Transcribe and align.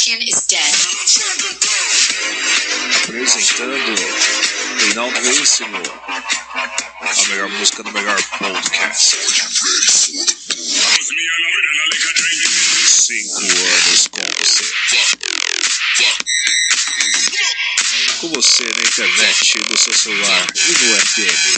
Kardashian 0.00 0.24
is 0.26 0.40
dead. 0.46 0.74
Apresentando 3.04 3.76
Reinaldo 4.80 5.18
a 5.18 5.20
melhor 7.28 7.50
música 7.50 7.82
do 7.82 7.92
melhor 7.92 8.16
podcast. 8.38 9.18
Cinco 12.86 13.42
anos 13.42 14.08
com 14.08 14.22
você. 14.38 14.64
Com 18.20 18.28
você 18.30 18.64
na 18.64 18.82
internet, 18.82 19.58
no 19.68 19.76
seu 19.76 19.92
celular 19.92 20.46
e 20.54 20.72
no 20.72 20.96
FM. 21.00 21.49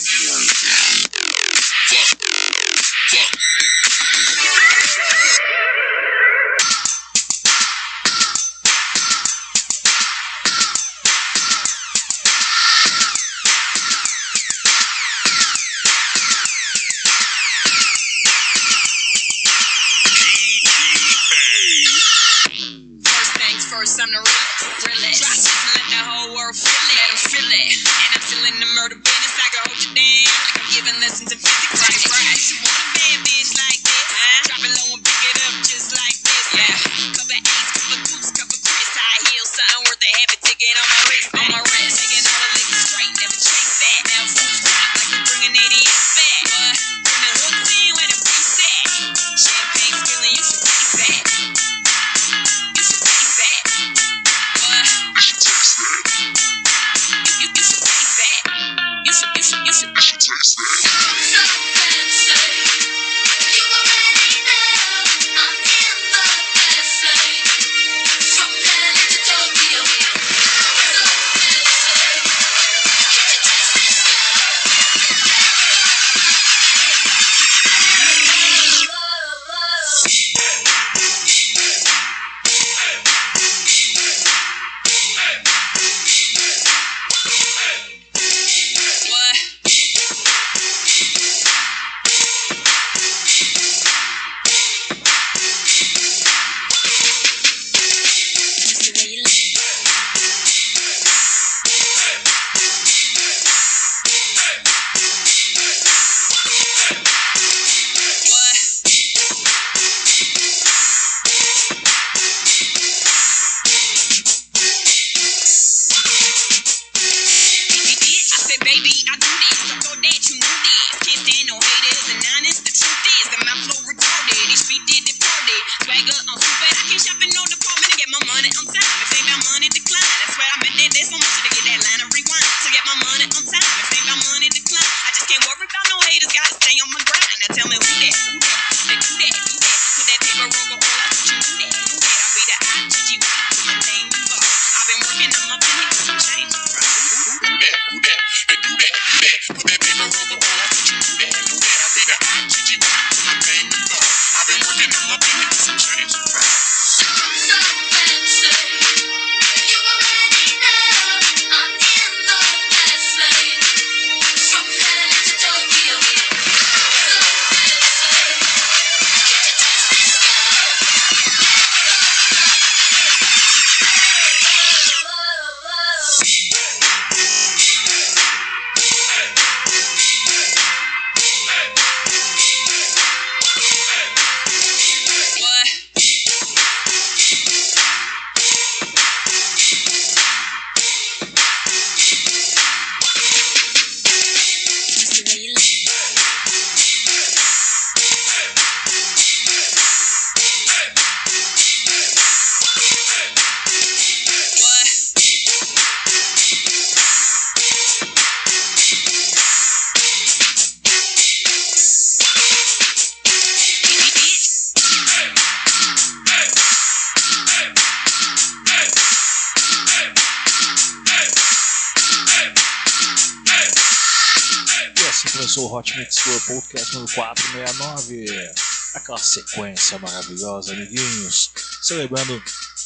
sequência 229.33 229.99
maravilhosa, 229.99 230.73
amiguinhos. 230.73 231.51
Celebrando 231.83 232.43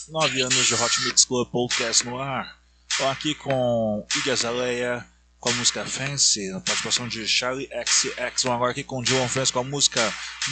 nove 0.09 0.41
anos 0.41 0.67
de 0.67 0.75
Hot 0.75 1.01
Mix 1.05 1.25
Club 1.25 1.51
Podcast 1.51 2.05
no 2.05 2.21
ar. 2.21 2.57
Estou 2.89 3.09
aqui 3.09 3.35
com 3.35 4.07
Iggy 4.17 4.37
Zaleia 4.37 5.05
com 5.41 5.49
a 5.49 5.53
música 5.55 5.85
Fancy, 5.85 6.49
na 6.51 6.61
participação 6.61 7.09
de 7.09 7.27
Charlie 7.27 7.69
XX. 7.69 8.15
Vamos 8.45 8.57
agora 8.57 8.71
aqui 8.71 8.85
com 8.85 9.03
Dylan 9.03 9.29
France 9.29 9.53
com 9.53 9.59
a 9.59 9.65
música 9.65 10.01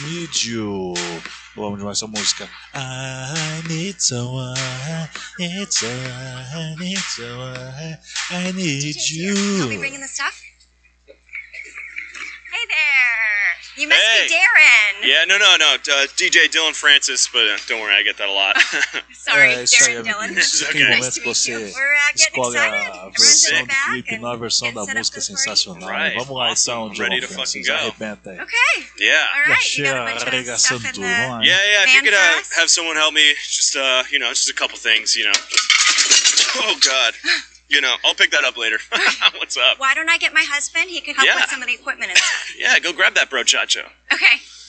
Need 0.01 0.51
You. 0.51 0.93
Vamos 1.55 1.79
demais 1.79 1.97
essa 1.97 2.07
música. 2.07 2.49
I 2.73 3.67
need 3.69 4.01
someone, 4.03 4.59
need 5.39 5.73
someone, 5.73 6.75
need 6.77 6.99
someone, 6.99 7.99
I 8.31 8.51
need 8.51 8.97
you. 9.11 9.33
He'll 9.33 9.69
be 9.69 9.77
bringing 9.77 10.01
the 10.01 10.07
stuff. 10.07 10.41
Hey 12.51 12.67
there! 12.67 13.54
You 13.77 13.87
must 13.89 14.01
Hey. 14.01 14.27
be 14.27 14.33
Darren. 14.35 15.03
Yeah, 15.03 15.25
no, 15.25 15.37
no, 15.37 15.57
no. 15.57 15.73
Uh, 15.75 16.07
DJ 16.15 16.47
Dylan 16.47 16.73
Francis, 16.73 17.27
but 17.27 17.45
uh, 17.47 17.57
don't 17.67 17.81
worry, 17.81 17.93
I 17.93 18.03
get 18.03 18.17
that 18.17 18.29
a 18.29 18.31
lot. 18.31 18.55
Sorry, 19.13 19.49
é 19.53 19.63
isso 19.63 19.83
aí, 19.83 19.95
Darren 19.95 20.03
Dillon. 20.03 20.23
amiguinhos. 20.25 20.61
Okay. 20.69 20.79
Nice 20.89 21.15
to 21.15 21.21
meet 21.27 21.47
you. 21.47 21.59
We're 21.75 21.93
uh, 21.93 21.97
getting 22.15 22.43
escolhe 22.43 22.55
excited. 22.55 22.73
a 22.73 23.11
Everyone's 23.11 23.11
in 23.11 23.11
versão 23.11 23.51
the 23.51 23.61
do 23.61 23.67
back 23.67 23.85
clipe, 23.85 24.13
and 24.15 24.21
nova 24.21 24.37
versão 24.37 24.73
da 24.73 24.81
up 24.83 24.93
música 24.95 25.15
this 25.15 25.25
sensacional. 25.27 25.89
Right. 25.89 26.15
Vamos 26.17 26.29
lá 26.37 26.51
então, 26.51 26.87
Awesome. 26.87 26.99
Ready 26.99 27.19
to 27.21 27.27
Dylan 27.27 27.35
fucking 27.45 27.63
Francis, 27.63 27.67
go. 27.67 27.73
arrebenta 27.75 28.29
aí. 28.31 28.39
Okay. 28.39 28.87
yeah. 28.99 29.27
All 29.35 29.51
right. 29.51 29.77
You 29.77 29.83
got 29.83 29.97
a 29.97 30.05
bunch 30.05 30.49
of 30.49 30.59
stuff 30.59 30.85
in 30.85 30.91
tudo, 30.93 31.01
the. 31.01 31.43
Yeah, 31.43 31.59
yeah. 31.67 31.83
If 31.83 31.93
you 31.95 32.01
could 32.01 32.13
uh, 32.13 32.17
for 32.17 32.39
us? 32.39 32.53
have 32.55 32.69
someone 32.69 32.95
help 32.95 33.13
me, 33.13 33.33
just 33.49 33.75
uh, 33.75 34.03
you 34.11 34.19
know, 34.19 34.29
just 34.29 34.49
a 34.49 34.53
couple 34.53 34.77
things, 34.77 35.15
you 35.15 35.25
know. 35.25 35.35
Oh 36.57 36.75
God. 36.79 37.13
You 37.67 37.81
know, 37.81 37.95
I'll 38.05 38.13
pick 38.13 38.31
that 38.31 38.43
up 38.43 38.57
later. 38.57 38.77
What's 39.37 39.57
up? 39.57 39.79
Why 39.79 39.93
don't 39.95 40.09
I 40.09 40.17
get 40.17 40.33
my 40.33 40.45
husband? 40.47 40.89
He 40.89 41.01
could 41.01 41.15
help 41.15 41.27
Yeah. 41.27 41.35
with 41.35 41.45
some 41.49 41.61
of 41.61 41.67
the 41.67 41.73
equipment 41.73 42.11
and 42.11 42.17
stuff. 42.17 42.55
Yeah, 42.59 42.77
go 42.79 42.93
grab 42.93 43.15
that 43.15 43.29
brochacho. 43.29 43.85
Okay. 44.13 44.25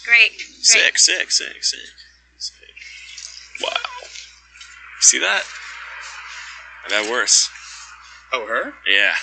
Great. 0.07 0.31
Great. 0.31 0.41
Sick, 0.41 0.99
sick, 0.99 1.31
sick, 1.31 1.63
sick, 1.63 1.81
sick. 2.39 3.63
Wow. 3.63 3.71
See 5.01 5.19
that? 5.19 5.45
I've 6.87 6.93
had 6.93 7.11
worse. 7.11 7.51
Oh, 8.33 8.47
her? 8.47 8.73
Yeah. 8.89 9.15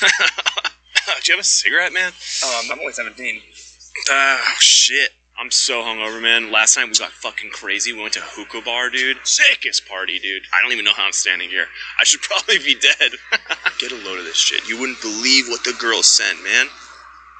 Do 0.00 0.06
you 1.26 1.34
have 1.34 1.40
a 1.40 1.44
cigarette, 1.44 1.92
man? 1.92 2.12
Oh, 2.42 2.60
I'm 2.64 2.78
only 2.78 2.92
17. 2.92 3.42
Oh 4.10 4.54
shit. 4.58 5.10
I'm 5.38 5.50
so 5.50 5.82
hungover, 5.82 6.20
man. 6.20 6.52
Last 6.52 6.76
night 6.76 6.86
we 6.86 6.94
got 6.94 7.10
fucking 7.10 7.50
crazy. 7.50 7.92
We 7.92 8.00
went 8.02 8.14
to 8.14 8.20
hookah 8.22 8.62
bar, 8.64 8.90
dude. 8.90 9.16
Sickest 9.24 9.88
party, 9.88 10.18
dude. 10.18 10.42
I 10.52 10.60
don't 10.62 10.72
even 10.72 10.84
know 10.84 10.92
how 10.92 11.04
I'm 11.06 11.12
standing 11.12 11.48
here. 11.48 11.66
I 11.98 12.04
should 12.04 12.20
probably 12.28 12.58
be 12.58 12.74
dead. 12.74 13.12
Get 13.80 13.92
a 13.92 13.96
load 13.96 14.18
of 14.18 14.24
this 14.24 14.36
shit. 14.36 14.68
You 14.68 14.78
wouldn't 14.78 15.00
believe 15.00 15.48
what 15.48 15.64
the 15.64 15.72
girls 15.80 16.06
sent, 16.06 16.42
man. 16.44 16.66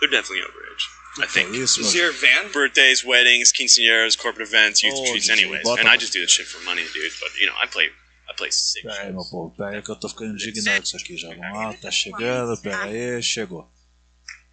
They're 0.01 0.11
definitely 0.11 0.43
overage. 0.43 1.23
I 1.23 1.27
think. 1.27 1.51
isso, 1.55 1.79
Is 1.81 1.95
mano? 1.95 1.97
your 2.07 2.13
van? 2.13 2.51
Birthdays, 2.53 3.05
weddings, 3.05 3.53
quinceañeras, 3.53 4.17
corporate 4.19 4.49
events, 4.49 4.83
youth 4.83 4.95
Oh, 4.97 5.03
retreats, 5.03 5.29
anyways. 5.29 5.69
And 5.79 5.87
I 5.87 5.99
just 5.99 6.15
do 6.15 6.21
this 6.21 6.31
shit 6.31 6.47
for 6.47 6.65
money, 6.65 6.83
dude. 6.95 7.13
But 7.21 7.39
you 7.39 7.47
know, 7.47 7.53
I 7.63 7.67
play, 7.67 7.89
I 8.29 8.33
play 8.35 8.49
sick. 8.51 8.83
Pera 8.83 8.95
shit. 9.05 9.13
meu 9.13 9.23
povo, 9.31 9.55
pera 9.55 9.77
aí 9.77 9.83
que 9.83 9.91
eu 9.91 9.97
tô 9.97 10.09
ficando 10.09 10.33
indignado 10.33 10.79
com 10.79 10.85
isso 10.85 10.97
aqui 10.97 11.17
já. 11.19 11.29
Vamos 11.29 11.53
lá, 11.53 11.75
tá 11.75 11.91
chegando, 11.91 12.57
pera 12.63 12.85
aí, 12.85 13.23
chegou. 13.23 13.71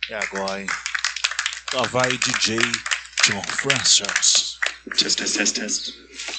É 0.09 0.15
agora, 0.15 0.59
hein? 0.61 0.67
Lá 1.73 1.83
vai 1.83 2.09
DJ 2.17 2.57
ritual 3.29 3.43
for 3.43 3.69
test, 4.97 5.35
test, 5.35 5.55
test. 5.55 6.38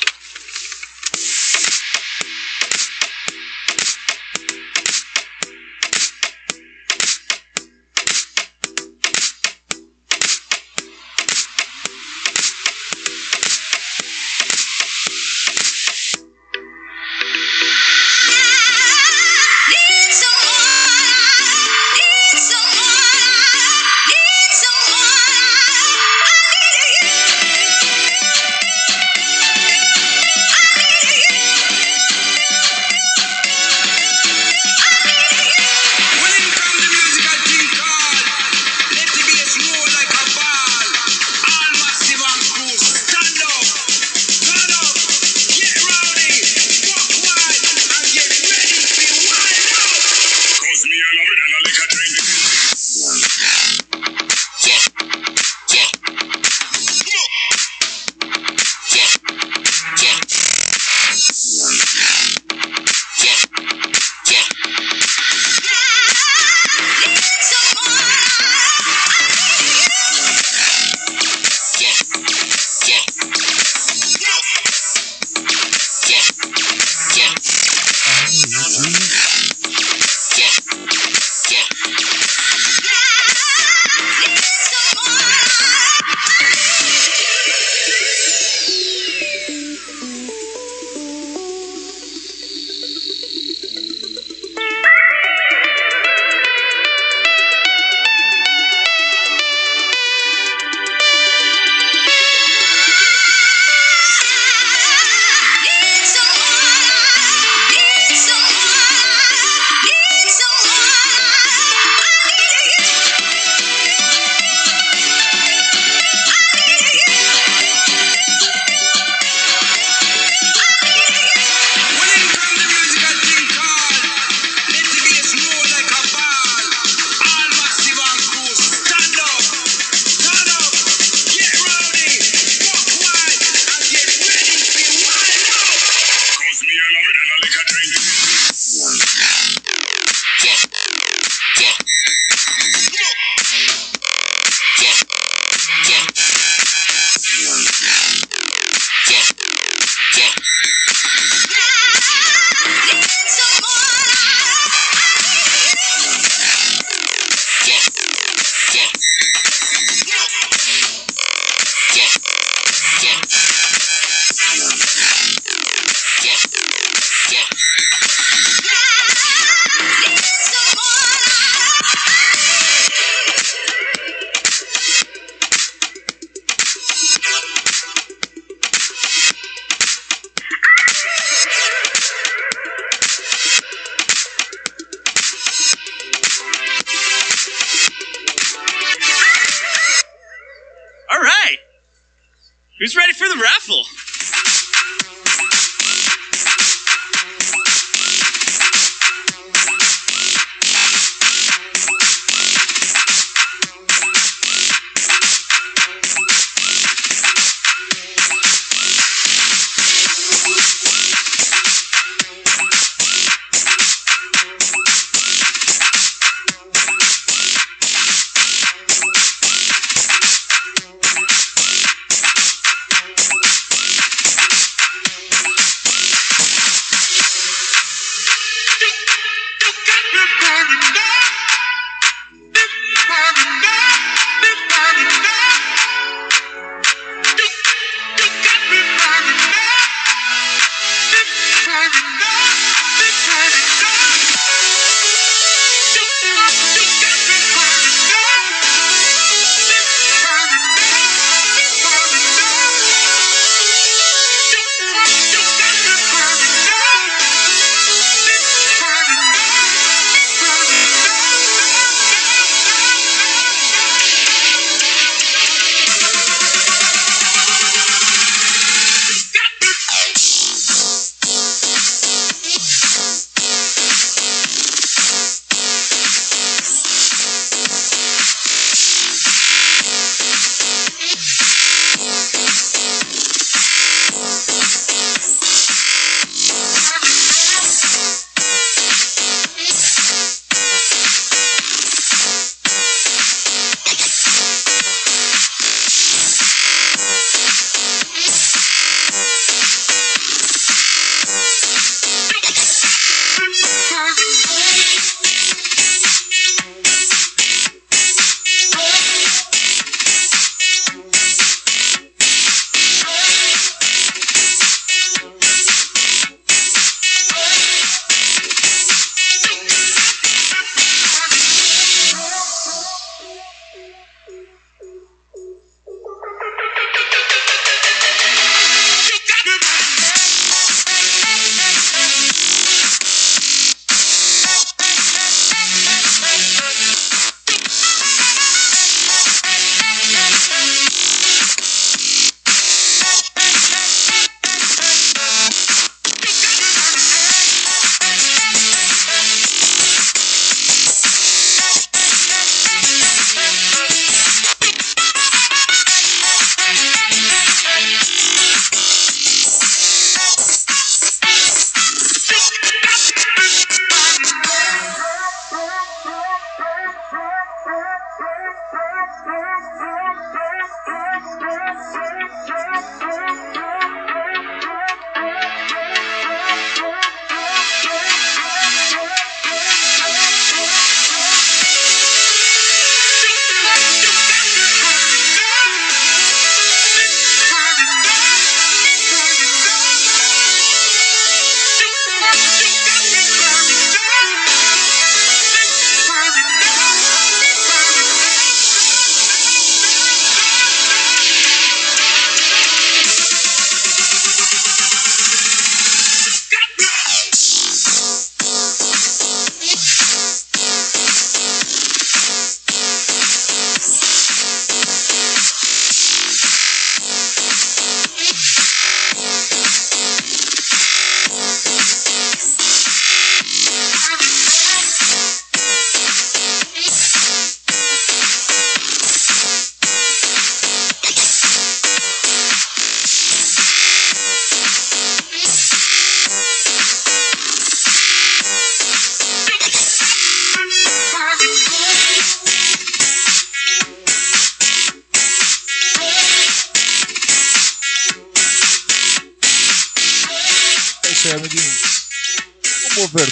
Who's 192.91 192.97
ready 192.97 193.13
for 193.13 193.29
the 193.29 193.41
raffle? 193.41 193.87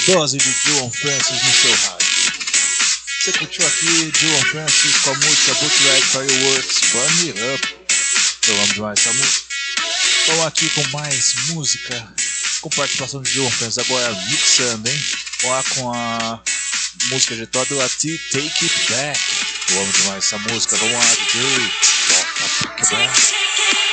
Overdose 0.09 0.39
de 0.39 0.51
Joan 0.65 0.91
Francis 0.91 1.43
no 1.45 1.53
seu 1.53 1.71
rádio. 1.71 2.09
Você 3.21 3.33
curtiu 3.33 3.67
aqui 3.67 4.13
Joan 4.19 4.45
Francis 4.47 4.97
com 5.03 5.11
a 5.11 5.15
música 5.15 5.55
Bootleg 5.55 6.03
Fireworks 6.03 6.81
Burn 6.93 7.15
Me 7.25 7.55
Up. 7.55 7.77
Eu 8.49 8.55
amo 8.63 8.73
demais 8.73 8.99
essa 9.01 9.13
música. 9.13 9.45
Vamos 10.29 10.47
aqui 10.47 10.71
com 10.71 10.89
mais 10.97 11.35
música. 11.49 12.15
Com 12.63 12.71
participação 12.71 13.23
de 13.23 13.31
Joan 13.31 13.51
Francis 13.51 13.79
agora 13.79 14.15
mixando, 14.31 14.89
hein? 14.89 15.05
Vamos 15.43 15.57
lá 15.57 15.63
com 15.75 15.93
a 15.93 16.43
música 17.11 17.37
de 17.37 17.47
todo 17.47 17.79
a 17.79 17.89
T 17.91 18.19
Take 18.33 18.65
It 18.65 18.91
Back. 18.91 19.21
Eu 19.69 19.83
amo 19.83 19.93
demais 19.93 20.25
essa 20.25 20.39
música. 20.39 20.75
Vamos 20.77 20.95
lá, 20.95 21.05
DJ. 21.05 21.43
It 22.79 22.95
Back. 22.95 23.88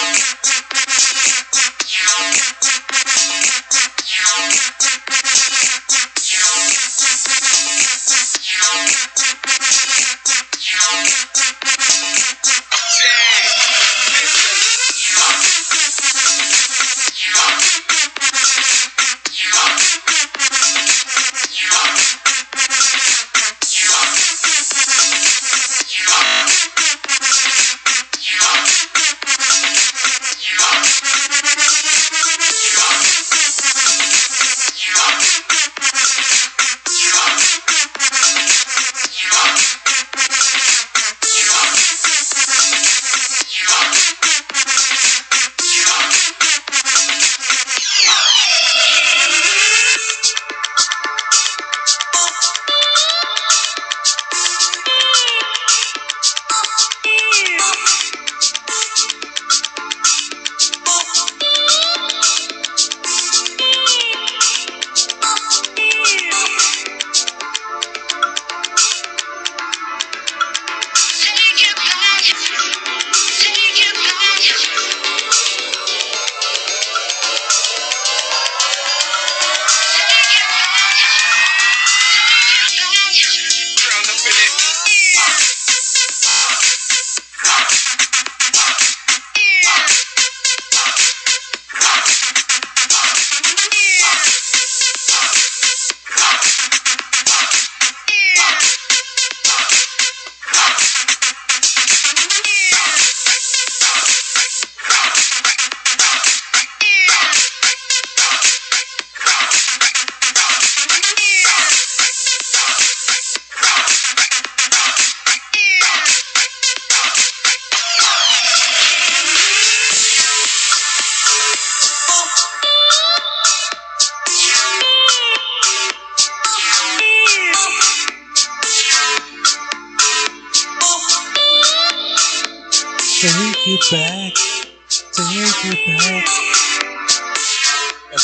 Thank 0.00 0.46
you. 0.46 0.57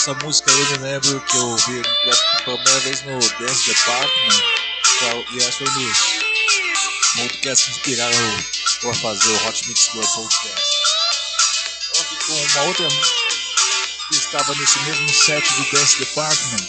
Essa 0.04 0.22
música 0.22 0.50
eu 0.50 0.70
me 0.72 0.76
lembro 0.84 1.18
que 1.22 1.36
eu 1.38 1.48
ouvi 1.48 1.82
pela 2.44 2.58
primeira 2.58 2.80
vez 2.80 3.02
no 3.04 3.18
Dance 3.18 3.66
Department 3.66 4.42
e 5.32 5.36
essa 5.38 5.52
foi 5.52 5.66
no 5.66 7.22
podcast 7.22 7.64
que 7.64 7.70
inspiraram 7.70 8.18
eu 8.82 8.90
a 8.90 8.94
fazer 8.96 9.30
o 9.30 9.48
Hot 9.48 9.66
Mix 9.66 9.88
Club 9.88 10.04
Podcast. 10.04 10.66
Outro 11.96 12.26
com 12.26 12.32
uma 12.34 12.62
outra 12.66 12.88
que 14.08 14.14
estava 14.14 14.54
nesse 14.56 14.78
mesmo 14.82 15.08
set 15.08 15.42
do 15.54 15.70
Dance 15.72 15.98
Department. 15.98 16.68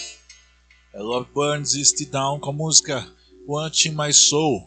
É 0.93 0.99
Love 0.99 1.29
Burns 1.33 1.73
e 1.73 1.83
Stay 1.83 2.05
Down 2.05 2.39
com 2.39 2.51
a 2.51 2.53
música 2.53 3.05
Want 3.45 3.87
My 3.87 4.13
Soul. 4.13 4.65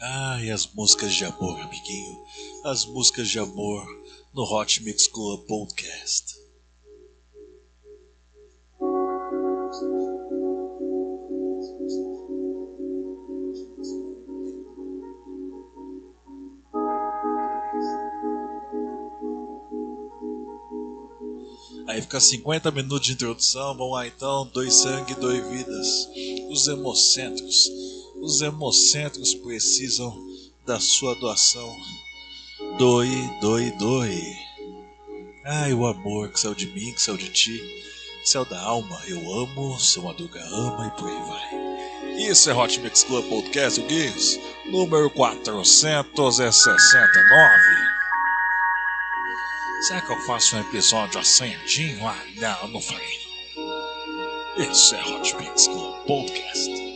Ai, 0.00 0.52
as 0.52 0.68
músicas 0.68 1.12
de 1.12 1.24
amor, 1.24 1.60
amiguinho. 1.60 2.24
As 2.64 2.84
músicas 2.84 3.28
de 3.28 3.40
amor 3.40 3.84
no 4.32 4.42
Hot 4.44 4.82
Mix 4.82 5.06
Club 5.08 5.46
Podcast. 5.46 6.38
Aí 21.86 22.00
fica 22.00 22.20
50 22.20 22.70
minutos 22.70 23.06
de 23.06 23.14
introdução. 23.14 23.76
Vamos 23.76 23.92
lá 23.92 24.06
então. 24.06 24.48
Dois 24.52 24.74
sangue, 24.74 25.14
dois 25.16 25.44
vidas. 25.48 26.08
Os 26.48 26.68
hemocentros. 26.68 27.68
Os 28.20 28.40
hemocentros 28.40 29.34
precisam 29.34 30.16
da 30.64 30.78
sua 30.78 31.14
doação. 31.16 31.74
Doe, 32.80 33.28
doe, 33.42 33.70
doe. 33.72 34.38
Ai, 35.44 35.74
o 35.74 35.86
amor 35.86 36.30
que 36.30 36.40
saiu 36.40 36.54
de 36.54 36.66
mim, 36.68 36.94
que 36.94 37.02
saiu 37.02 37.18
de 37.18 37.28
ti. 37.28 37.60
Céu 38.24 38.46
da 38.46 38.58
alma, 38.58 38.98
eu 39.06 39.18
amo, 39.34 39.78
seu 39.78 40.02
Madruga 40.02 40.42
ama 40.46 40.86
e 40.86 40.90
por 40.98 41.10
aí 41.10 41.22
vai. 41.28 41.50
Isso 42.30 42.48
é 42.48 42.54
Hot 42.54 42.80
Mix 42.80 43.04
Club 43.04 43.28
Podcast, 43.28 43.78
o 43.78 43.84
Guiz, 43.84 44.40
número 44.64 45.10
469. 45.10 47.52
Será 49.86 50.00
que 50.00 50.12
eu 50.12 50.20
faço 50.22 50.56
um 50.56 50.60
episódio 50.60 51.20
ascendinho? 51.20 52.08
Ah, 52.08 52.16
não, 52.36 52.68
não 52.68 52.80
farei. 52.80 53.20
Isso 54.56 54.94
é 54.94 55.04
Hot 55.04 55.36
Mix 55.36 55.68
Club 55.68 55.96
Podcast. 56.06 56.89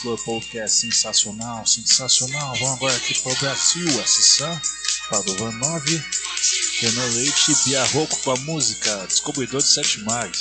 Club 0.00 0.18
Podcast 0.24 0.78
sensacional, 0.78 1.66
sensacional. 1.66 2.54
Vamos 2.54 2.76
agora 2.76 2.96
aqui 2.96 3.14
para 3.20 3.32
o 3.32 3.36
Brasil, 3.36 4.00
acessar 4.00 4.62
Padovan 5.10 5.52
9, 5.52 6.04
Renan 6.80 7.06
Leite 7.06 7.52
e 7.52 7.54
Bia 7.64 7.84
com 8.22 8.30
a 8.30 8.36
música 8.36 9.06
Descobridor 9.06 9.60
de 9.60 9.68
Sete 9.68 10.00
Mares. 10.00 10.38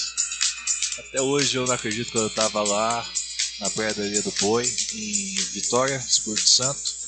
Até 1.00 1.22
hoje 1.22 1.58
eu 1.58 1.66
não 1.66 1.74
acredito 1.74 2.10
que 2.10 2.18
eu 2.18 2.28
estava 2.28 2.64
lá 2.64 3.06
na 3.60 3.70
Praia 3.72 3.94
do 3.94 4.32
Boi, 4.40 4.66
em 4.94 5.36
Vitória, 5.52 5.98
Espírito 5.98 6.48
Santo. 6.48 7.00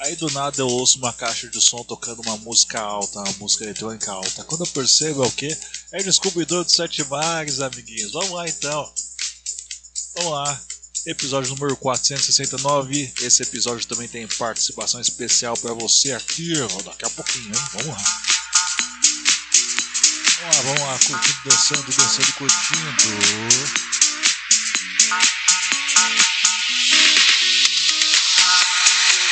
Aí 0.00 0.16
do 0.16 0.30
nada 0.30 0.58
eu 0.58 0.66
ouço 0.66 0.98
uma 0.98 1.12
caixa 1.12 1.48
de 1.48 1.60
som 1.60 1.84
tocando 1.84 2.22
uma 2.22 2.38
música 2.38 2.80
alta, 2.80 3.18
uma 3.18 3.32
música 3.34 3.64
eletrônica 3.64 4.10
alta. 4.10 4.42
Quando 4.44 4.62
eu 4.62 4.68
percebo 4.68 5.22
é 5.22 5.26
o 5.26 5.30
que? 5.30 5.54
É 5.92 6.02
Descobridor 6.02 6.64
de 6.64 6.74
Sete 6.74 7.04
Mares, 7.04 7.60
amiguinhos. 7.60 8.12
Vamos 8.12 8.30
lá 8.30 8.48
então. 8.48 8.92
Vamos 10.16 10.32
lá. 10.32 10.71
Episódio 11.04 11.50
número 11.56 11.76
469. 11.76 13.12
Esse 13.22 13.42
episódio 13.42 13.84
também 13.88 14.06
tem 14.06 14.24
participação 14.28 15.00
especial 15.00 15.56
para 15.56 15.74
você 15.74 16.12
aqui. 16.12 16.52
Daqui 16.84 17.04
a 17.04 17.10
pouquinho, 17.10 17.48
hein? 17.48 17.62
Vamos 17.72 17.88
lá. 17.88 18.04
Vamos 20.38 20.56
lá, 20.56 20.62
vamos 20.62 20.80
lá. 20.80 20.98
Curtindo, 20.98 21.38
dançando, 21.44 21.92
dançando, 21.92 22.32
curtindo. 22.34 23.08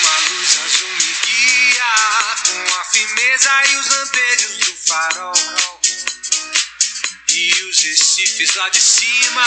Uma 0.00 0.18
luz 0.28 0.58
azul 0.64 0.88
me 0.88 1.14
guia 1.24 2.36
com 2.46 2.80
a 2.80 2.84
firmeza 2.84 3.50
e 3.70 3.76
os 3.76 3.86
lampejos 3.88 4.56
do 4.58 4.74
farol. 4.88 5.79
E 7.32 7.52
os 7.70 7.78
recifes 7.82 8.54
lá 8.56 8.68
de 8.70 8.80
cima 8.80 9.46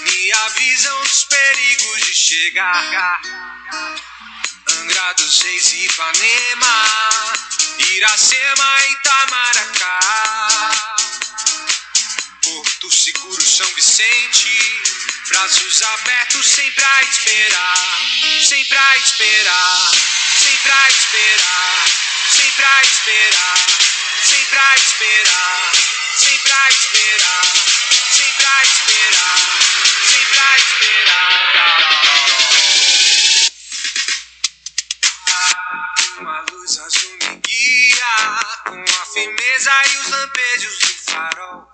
me 0.00 0.32
avisam 0.32 1.02
dos 1.02 1.24
perigos 1.24 2.06
de 2.06 2.14
chegar. 2.14 3.20
Angra 4.66 5.12
dos 5.12 5.42
Reis 5.42 5.72
Ipanema, 5.74 7.32
Iracema 7.78 8.80
e 8.80 8.92
Itamaracá. 8.92 9.98
Porto 12.42 12.90
Seguro, 12.90 13.42
São 13.42 13.66
Vicente, 13.74 14.82
braços 15.28 15.82
abertos 15.82 16.46
sempre 16.46 16.82
a 16.82 17.02
esperar, 17.02 17.98
sempre 18.48 18.78
a 18.78 18.98
esperar, 18.98 19.90
sempre 20.40 20.72
a 20.72 20.88
esperar, 20.88 21.88
sempre 22.32 22.64
a 22.64 22.82
esperar, 22.82 23.68
sempre 24.24 24.58
a 24.58 24.76
esperar, 24.76 24.76
esperar, 24.76 25.95
sempre 26.16 26.52
a 26.52 26.70
esperar, 26.70 27.44
sempre 28.10 28.46
a 28.46 28.62
esperar. 28.64 29.56
Uma 36.18 36.40
luz 36.50 36.78
azul 36.78 37.10
me 37.20 37.36
guia 37.36 38.40
com 38.66 38.82
a 38.82 39.06
firmeza 39.12 39.72
e 39.92 39.96
os 39.98 40.08
lampejos 40.08 40.78
do 40.78 40.94
farol. 41.12 41.72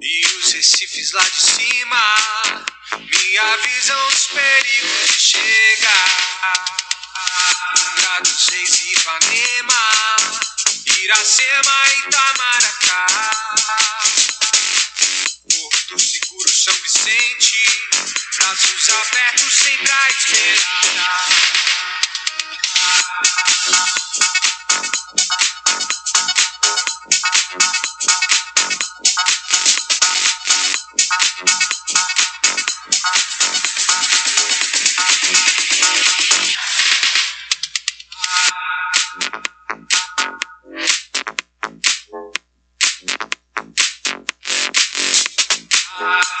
E 0.00 0.26
os 0.26 0.52
recifes 0.52 1.12
lá 1.12 1.22
de 1.22 1.40
cima 1.40 2.16
me 2.98 3.38
avisam 3.38 4.08
dos 4.10 4.26
perigos 4.26 5.08
de 5.08 5.20
chegar. 5.20 6.64
Angra 7.76 8.20
dos 8.20 8.48
Reis 8.48 8.80
Ipanema, 8.92 10.16
Iracema 11.04 11.88
e 11.88 11.98
Itamaracá. 12.00 13.06
Porto 15.48 15.98
Seguro, 15.98 16.48
São 16.48 16.74
Vicente, 16.74 17.88
braços 18.36 18.88
abertos 18.88 19.54
sempre 19.54 19.92
a 19.92 20.08
esperar. 20.10 21.28
Ah. 46.00 46.37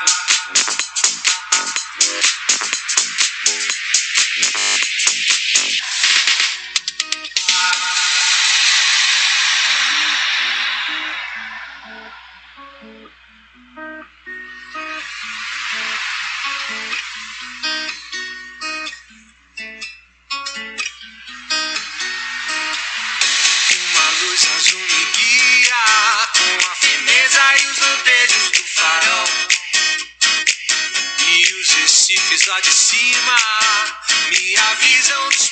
Lá 32.46 32.60
de 32.60 32.72
cima. 32.72 33.36
Me 34.30 34.56
avisam 34.56 35.28
dos 35.30 35.48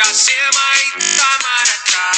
Iracema 0.00 0.66
e 0.76 0.98
Itamaracá. 0.98 2.10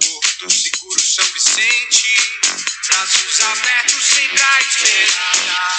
Porto 0.00 0.50
Seguro, 0.50 1.00
São 1.00 1.24
Vicente, 1.26 2.40
braços 2.88 3.40
abertos 3.42 4.04
sempre 4.06 4.42
a 4.42 4.60
esperar. 4.60 5.76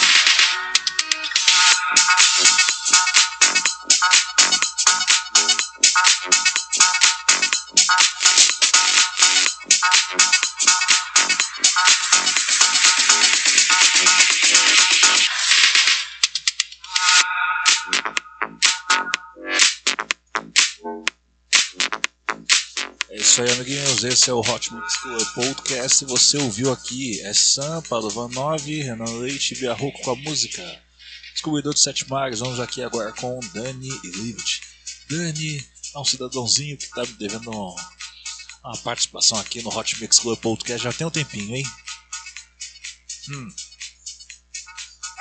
Isso 23.38 23.44
aí, 23.44 23.52
amiguinhos. 23.52 24.04
Esse 24.04 24.30
é 24.32 24.34
o 24.34 24.40
Hot 24.40 24.74
Mix 24.74 24.98
Club 24.98 25.34
Podcast. 25.36 26.06
Você 26.06 26.38
ouviu 26.40 26.72
aqui 26.72 27.22
é 27.22 27.32
Sam, 27.36 27.84
Padovan 27.84 28.30
9, 28.30 28.82
Renan 28.82 29.20
Leite 29.20 29.54
e 29.54 29.60
Biarroco 29.60 30.02
com 30.02 30.12
a 30.12 30.16
música. 30.16 30.64
Descobridor 31.34 31.72
de 31.72 31.80
Sete 31.80 32.10
Mares. 32.10 32.40
Vamos 32.40 32.60
aqui 32.60 32.82
agora 32.82 33.12
com 33.14 33.40
Dani 33.54 33.90
e 34.04 34.08
Livet. 34.08 34.62
Dani 35.08 35.64
é 35.94 36.00
um 36.00 36.04
cidadãozinho 36.04 36.78
que 36.78 36.86
está 36.86 37.02
me 37.04 37.14
devendo 37.14 37.52
uma 37.52 38.78
participação 38.84 39.38
aqui 39.38 39.62
no 39.62 39.70
Hot 39.70 40.02
Mix 40.02 40.18
Club 40.18 40.40
Podcast 40.40 40.84
já 40.84 40.94
tem 40.94 41.06
um 41.06 41.12
tempinho, 41.12 41.58
hein? 41.58 41.66
Hum. 43.30 43.50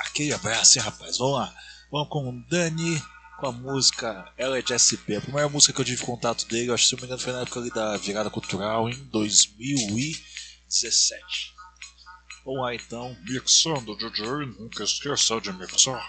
Aquele 0.06 0.32
abraço, 0.32 0.78
hein, 0.78 0.84
rapaz. 0.84 1.18
Vamos 1.18 1.34
lá. 1.34 1.54
Vamos 1.90 2.08
com 2.08 2.40
Dani 2.48 3.02
com 3.36 3.46
a 3.46 3.52
música 3.52 4.32
Ela 4.36 4.58
é 4.58 4.62
de 4.62 4.76
SP. 4.76 5.16
A 5.16 5.20
primeira 5.20 5.48
música 5.48 5.72
que 5.72 5.80
eu 5.80 5.84
tive 5.84 6.04
contato 6.04 6.44
dele, 6.46 6.70
eu 6.70 6.74
acho 6.74 6.84
que 6.84 6.90
se 6.90 6.94
não 6.94 7.00
me 7.00 7.06
engano, 7.06 7.22
foi 7.22 7.32
na 7.32 7.42
época 7.42 7.58
ali 7.60 7.70
da 7.70 7.96
virada 7.96 8.30
cultural, 8.30 8.88
em 8.88 8.94
2017. 9.10 11.54
Vamos 12.44 12.62
lá 12.62 12.74
então, 12.74 13.16
mixando, 13.24 13.96
DJ, 13.96 14.26
nunca 14.58 14.82
esqueça 14.84 15.40
de 15.40 15.52
mixar. 15.52 16.04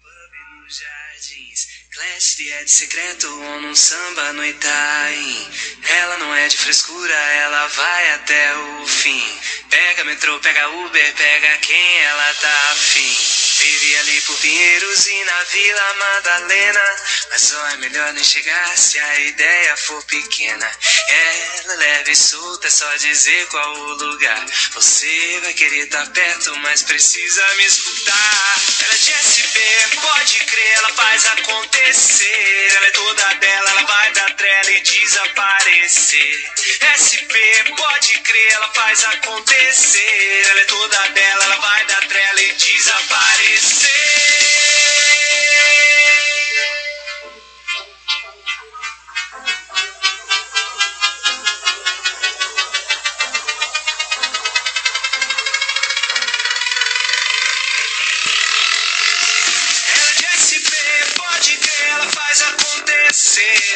Pub 0.00 0.32
nos 0.62 0.78
jardins, 0.78 1.66
Clash 1.92 2.40
é 2.40 2.64
de 2.64 2.70
secreto 2.70 3.26
ou 3.26 3.60
num 3.60 3.74
samba 3.74 4.32
no 4.32 4.42
Itaim. 4.44 5.48
Ela 5.86 6.16
não 6.18 6.34
é 6.34 6.48
de 6.48 6.56
frescura, 6.56 7.12
ela 7.12 7.66
vai 7.66 8.14
até 8.14 8.56
o 8.56 8.86
fim. 8.86 9.22
Pega 9.68 10.04
metrô, 10.04 10.38
pega 10.40 10.70
Uber, 10.70 11.16
pega 11.16 11.58
quem 11.58 11.98
ela 11.98 12.34
tá 12.34 12.70
afim. 12.70 13.39
Vive 13.60 13.96
ali 13.98 14.20
por 14.22 14.38
Pinheiros 14.38 15.06
e 15.06 15.24
na 15.24 15.42
Vila 15.44 15.94
Madalena. 15.94 16.96
Mas 17.30 17.42
só 17.42 17.68
é 17.68 17.76
melhor 17.76 18.10
nem 18.14 18.24
chegar 18.24 18.78
se 18.78 18.98
a 18.98 19.20
ideia 19.20 19.76
for 19.76 20.02
pequena. 20.04 20.70
Ela 21.08 21.74
é 21.74 21.76
leve 21.76 22.12
e 22.12 22.16
solta, 22.16 22.68
é 22.68 22.70
só 22.70 22.90
dizer 22.96 23.46
qual 23.48 23.76
o 23.76 23.92
lugar. 23.92 24.46
Você 24.72 25.40
vai 25.42 25.52
querer 25.52 25.84
estar 25.84 26.06
perto, 26.06 26.56
mas 26.56 26.82
precisa 26.82 27.54
me 27.56 27.66
escutar. 27.66 28.62
Ela 28.82 28.94
é 28.94 28.96
de 28.96 29.12
SP, 29.28 29.58
pode 30.00 30.38
crer, 30.46 30.72
ela 30.78 30.94
faz 30.94 31.26
acontecer. 31.26 32.72
Ela 32.76 32.86
é 32.86 32.90
toda 32.92 33.34
dela, 33.34 33.70
ela 33.70 33.82
vai 33.82 34.12
dar 34.12 34.36
trela 34.36 34.70
e 34.70 34.80
desaparecer. 34.80 36.50
SP, 36.96 37.34
pode 37.76 38.18
crer, 38.20 38.52
ela 38.54 38.72
faz 38.72 39.04
acontecer. 39.04 40.46
Ela 40.48 40.60
é 40.60 40.64
toda 40.64 41.08
dela, 41.08 41.44
ela 41.44 41.56
vai 41.56 41.69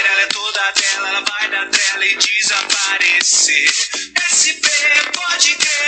Ela 0.07 0.23
é 0.23 0.27
toda 0.27 0.71
dela, 0.73 1.09
ela 1.09 1.21
vai 1.23 1.51
dar 1.51 1.69
trela 1.71 2.07
e 2.07 2.17
desaparecer. 2.17 3.71
SP, 4.31 4.69
pode 5.13 5.55
crer, 5.57 5.84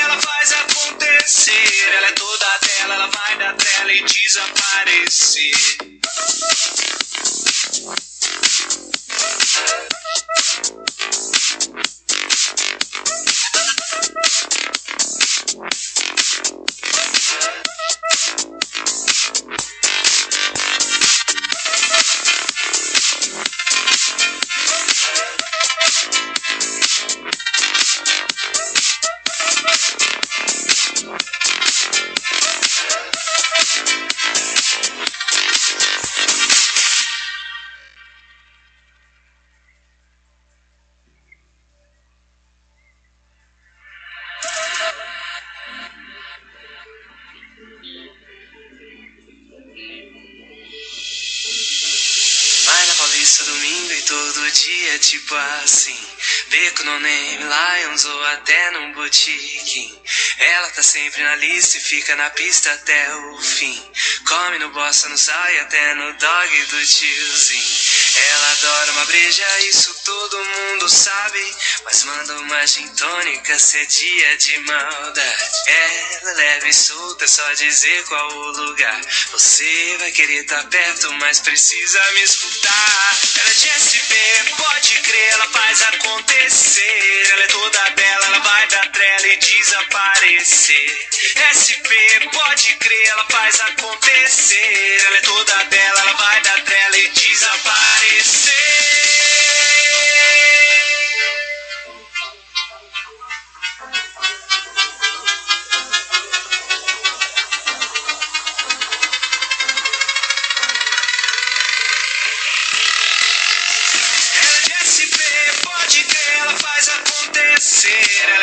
beco 56.76 56.84
no 56.84 56.98
name 57.00 57.38
Lions 57.38 58.04
ou 58.04 58.24
até 58.26 58.70
num 58.72 58.92
botiquim. 58.92 59.98
Ela 60.38 60.70
tá 60.70 60.82
sempre 60.82 61.22
na 61.22 61.36
lista 61.36 61.78
e 61.78 61.80
fica 61.80 62.14
na 62.16 62.28
pista 62.30 62.70
até 62.72 63.14
o 63.16 63.38
fim. 63.38 63.82
Come 64.26 64.58
no 64.58 64.70
bossa, 64.70 65.08
no 65.08 65.16
sal 65.16 65.50
e 65.52 65.60
até 65.60 65.94
no 65.94 66.12
dog 66.14 66.64
do 66.66 66.86
tiozinho. 66.86 67.85
Ela 68.18 68.50
adora 68.52 68.92
uma 68.92 69.04
breja, 69.04 69.60
isso 69.68 69.94
todo 70.04 70.44
mundo 70.44 70.88
sabe. 70.88 71.56
Mas 71.84 72.02
manda 72.04 72.34
uma 72.40 72.66
gin 72.66 72.88
tônica 72.94 73.58
se 73.58 73.76
é 73.76 73.84
dia 73.84 74.36
de 74.38 74.58
maldade. 74.60 75.44
Ela 75.66 76.30
é 76.30 76.34
leve 76.34 76.68
e 76.70 76.72
solta, 76.72 77.28
só 77.28 77.52
dizer 77.52 78.04
qual 78.04 78.32
o 78.32 78.50
lugar. 78.52 79.00
Você 79.32 79.96
vai 79.98 80.10
querer 80.12 80.42
estar 80.42 80.64
perto, 80.64 81.12
mas 81.14 81.40
precisa 81.40 82.12
me 82.12 82.22
escutar. 82.22 83.18
Ela 83.38 83.50
é 83.50 83.52
de 83.52 83.68
SP, 83.84 84.14
pode 84.56 85.00
crer, 85.00 85.32
ela 85.32 85.48
faz 85.48 85.82
acontecer. 85.82 87.28
Ela 87.32 87.42
é 87.42 87.48
toda 87.48 87.90
bela, 87.90 88.26
ela 88.26 88.38
vai 88.38 88.68
dar 88.68 88.92
trela 88.92 89.26
e 89.26 89.36
desaparecer. 89.36 91.08
SP, 91.52 91.92
pode 92.32 92.74
crer, 92.76 93.08
ela 93.08 93.26
faz 93.30 93.60
acontecer. 93.60 95.04
Ela 95.06 95.16
é 95.16 95.20
toda 95.20 95.64
bela, 95.64 96.00
ela 96.00 96.12
vai 96.14 96.40
dar 96.42 96.64
trela 96.64 96.96
e 96.96 97.08
desaparecer. 97.08 97.85
Ela 98.08 98.45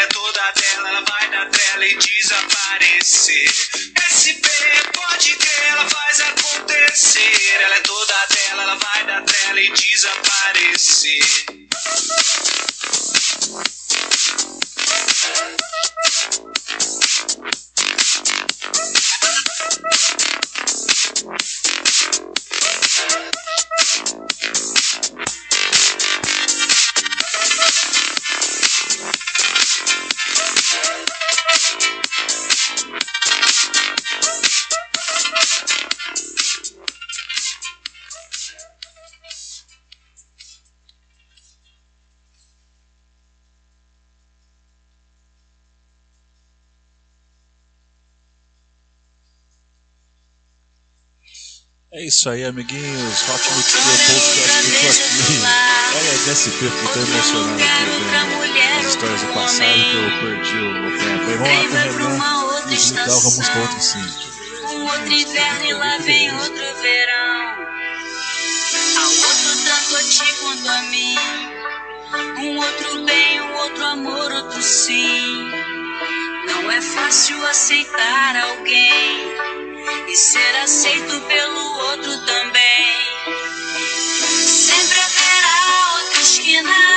é 0.04 0.08
toda 0.08 0.52
dela, 0.52 0.90
ela 0.90 1.02
vai 1.02 1.30
dar 1.30 1.50
trela 1.50 1.86
e 1.86 1.96
desaparecer. 1.98 3.50
SP, 4.12 4.48
pode 4.94 5.36
crer, 5.38 5.66
ela 5.70 5.90
faz 5.90 6.22
acontecer. 6.22 7.62
Ela 7.62 7.76
é 7.76 7.80
toda 7.82 8.26
dela, 8.28 8.64
ela 8.64 8.76
vai 8.76 9.06
dar 9.06 9.24
trela 9.24 9.62
e 9.62 9.72
desaparecer. 9.72 11.24
É 51.96 52.06
isso 52.06 52.28
aí, 52.28 52.44
amiguinhos. 52.44 53.22
Hot 53.30 53.54
Mix 53.54 53.72
Club 53.72 54.00
Podcast 54.08 54.64
ficou 54.64 54.90
aqui. 54.90 55.38
Olha, 55.96 56.18
de 56.18 56.32
SP, 56.34 56.66
fiquei 56.66 57.04
emocionado 57.04 57.62
aqui 57.62 58.04
vendo 58.10 58.80
as 58.80 58.86
histórias 58.88 59.22
do 59.22 59.28
passado 59.28 59.74
que 59.74 59.96
eu 59.96 60.10
perdi 60.22 60.58
o 60.58 60.98
tempo. 60.98 61.30
Aí 61.30 61.38
vamos 61.38 61.54
lá 61.54 61.64
com 61.64 61.70
o 61.70 62.00
Renan 62.08 62.66
e 62.66 62.76
desligar 62.76 63.06
com 63.06 63.14
a 63.14 63.22
música 63.22 63.60
Outro 63.60 63.80
Sim. 63.80 64.06
Um 64.74 64.84
outro 64.86 65.14
inverno 65.14 65.66
e 65.66 65.74
lá 65.76 65.98
vem 66.00 66.34
outro 66.34 66.76
verão. 66.82 67.68
Há 68.98 69.06
outro 69.06 69.64
tanto 69.64 69.96
a 69.96 70.04
ti 70.10 70.34
quanto 70.42 70.68
a 70.68 70.82
mim. 70.82 71.16
Um 72.40 72.58
outro 72.58 73.06
bem, 73.06 73.40
um 73.40 73.54
outro 73.54 73.86
amor, 73.86 74.32
outro 74.32 74.64
sim. 74.64 75.52
Não 76.48 76.72
é 76.72 76.82
fácil 76.82 77.46
aceitar 77.46 78.36
alguém 78.36 79.63
e 80.08 80.16
ser 80.16 80.56
aceito 80.58 81.20
pelo 81.22 81.78
outro 81.90 82.26
também. 82.26 82.94
Sempre 84.48 85.00
haverá 85.00 85.98
outra 85.98 86.22
esquina, 86.22 86.93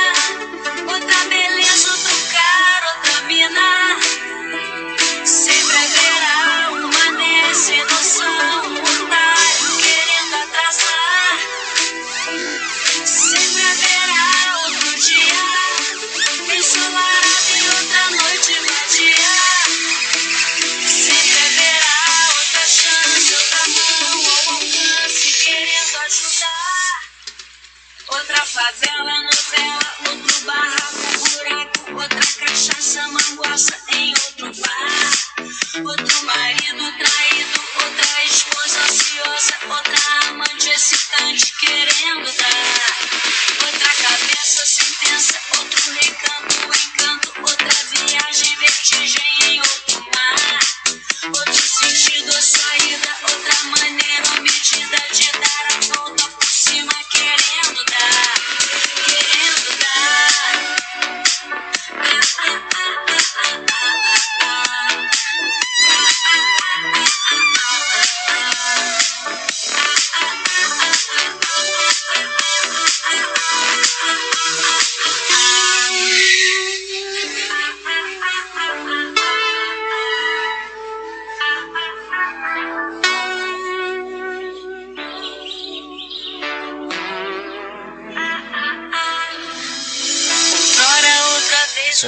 Isabela 28.69 29.21
no 29.23 29.31
céu. 29.31 29.86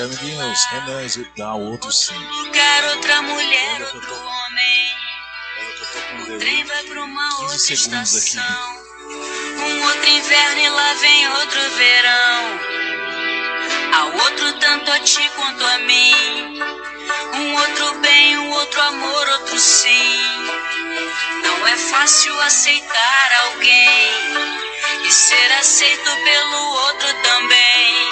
Renan 0.07 0.53
e 1.03 1.27
dá 1.37 1.53
outro 1.55 1.91
sim. 1.91 2.13
lugar, 2.15 2.83
outra 2.95 3.21
mulher, 3.21 3.81
outro 3.81 4.15
homem. 4.15 4.95
Olha 6.21 6.35
O 6.35 6.39
trem 6.39 6.63
vai 6.63 6.83
pra 6.83 7.03
uma 7.03 7.29
15 7.29 7.41
outra 7.43 7.57
segundos 7.57 8.15
aqui. 8.15 8.27
estação. 8.29 8.83
Um 9.57 9.83
outro 9.83 10.09
inverno 10.09 10.61
e 10.61 10.69
lá 10.69 10.93
vem 10.93 11.27
outro 11.27 11.61
verão. 11.71 12.59
Há 13.93 14.05
outro 14.23 14.53
tanto 14.59 14.89
a 14.91 14.99
ti 15.01 15.29
quanto 15.35 15.65
a 15.65 15.77
mim. 15.79 16.59
Um 17.33 17.55
outro 17.55 17.99
bem, 17.99 18.37
um 18.37 18.51
outro 18.51 18.81
amor, 18.81 19.29
outro 19.29 19.59
sim. 19.59 20.21
Não 21.43 21.67
é 21.67 21.75
fácil 21.75 22.39
aceitar 22.41 23.33
alguém 23.47 24.11
e 25.05 25.11
ser 25.11 25.51
aceito 25.59 26.09
pelo 26.23 26.57
outro 26.85 27.13
também. 27.21 28.09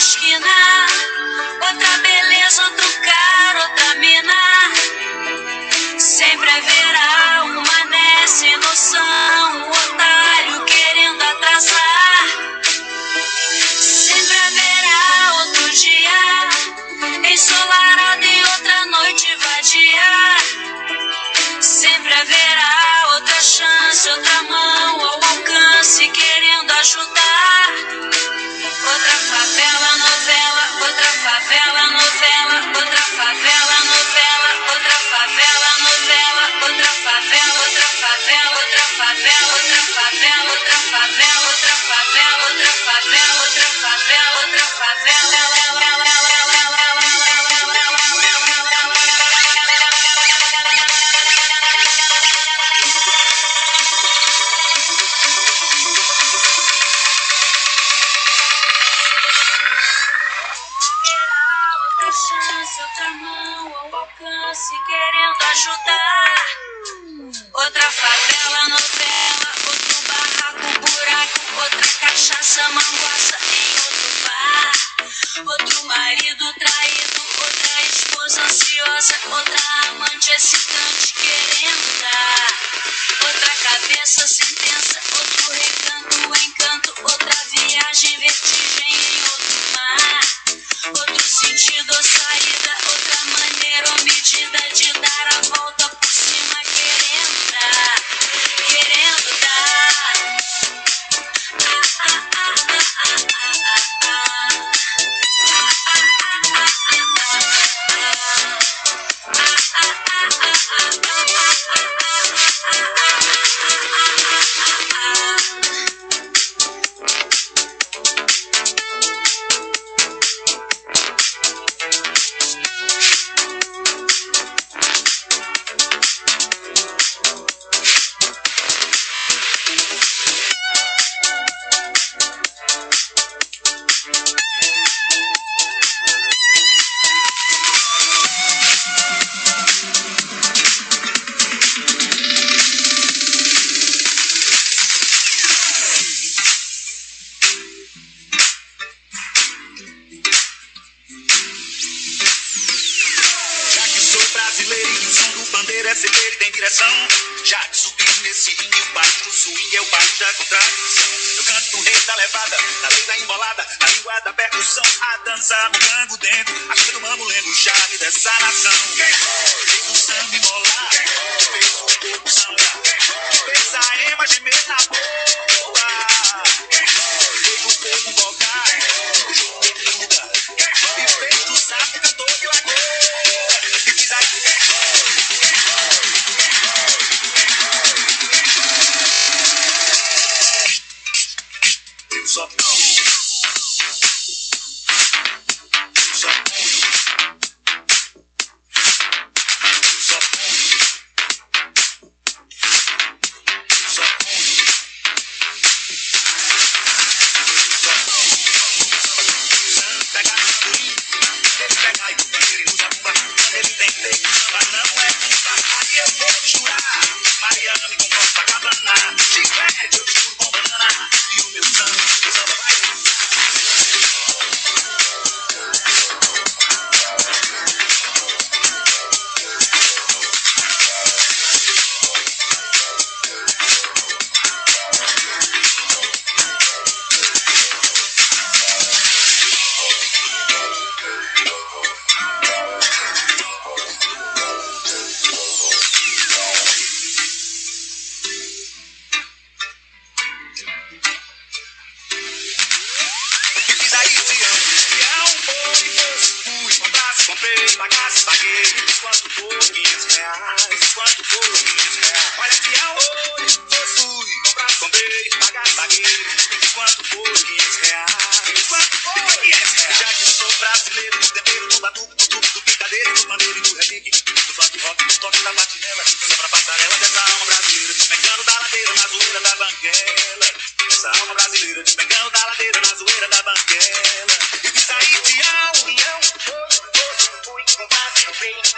Esquina, 0.00 0.86
outra 1.60 1.98
beleza, 1.98 2.64
outro 2.64 2.88
cara, 3.02 3.60
outra 3.64 3.94
mina. 3.96 4.34
Sempre 5.98 6.48
haverá 6.48 7.44
um 7.44 7.60
mané 7.60 8.26
sem 8.26 8.56
noção, 8.56 9.58
um 9.58 9.70
otário 9.70 10.64
querendo 10.64 11.22
atrasar. 11.22 12.26
Sempre 13.78 14.36
haverá 14.38 15.34
outro 15.34 15.70
dia, 15.70 16.48
ensolarado 17.30 18.24
e 18.24 18.42
outra 18.42 18.86
noite 18.86 19.26
vadia. 19.36 20.36
Sempre 21.60 22.14
haverá 22.14 23.08
outra 23.16 23.42
chance, 23.42 24.08
outra 24.08 24.42
mão 24.44 25.04
ao 25.04 25.24
alcance 25.24 26.08
querendo 26.08 26.70
ajudar. 26.70 27.29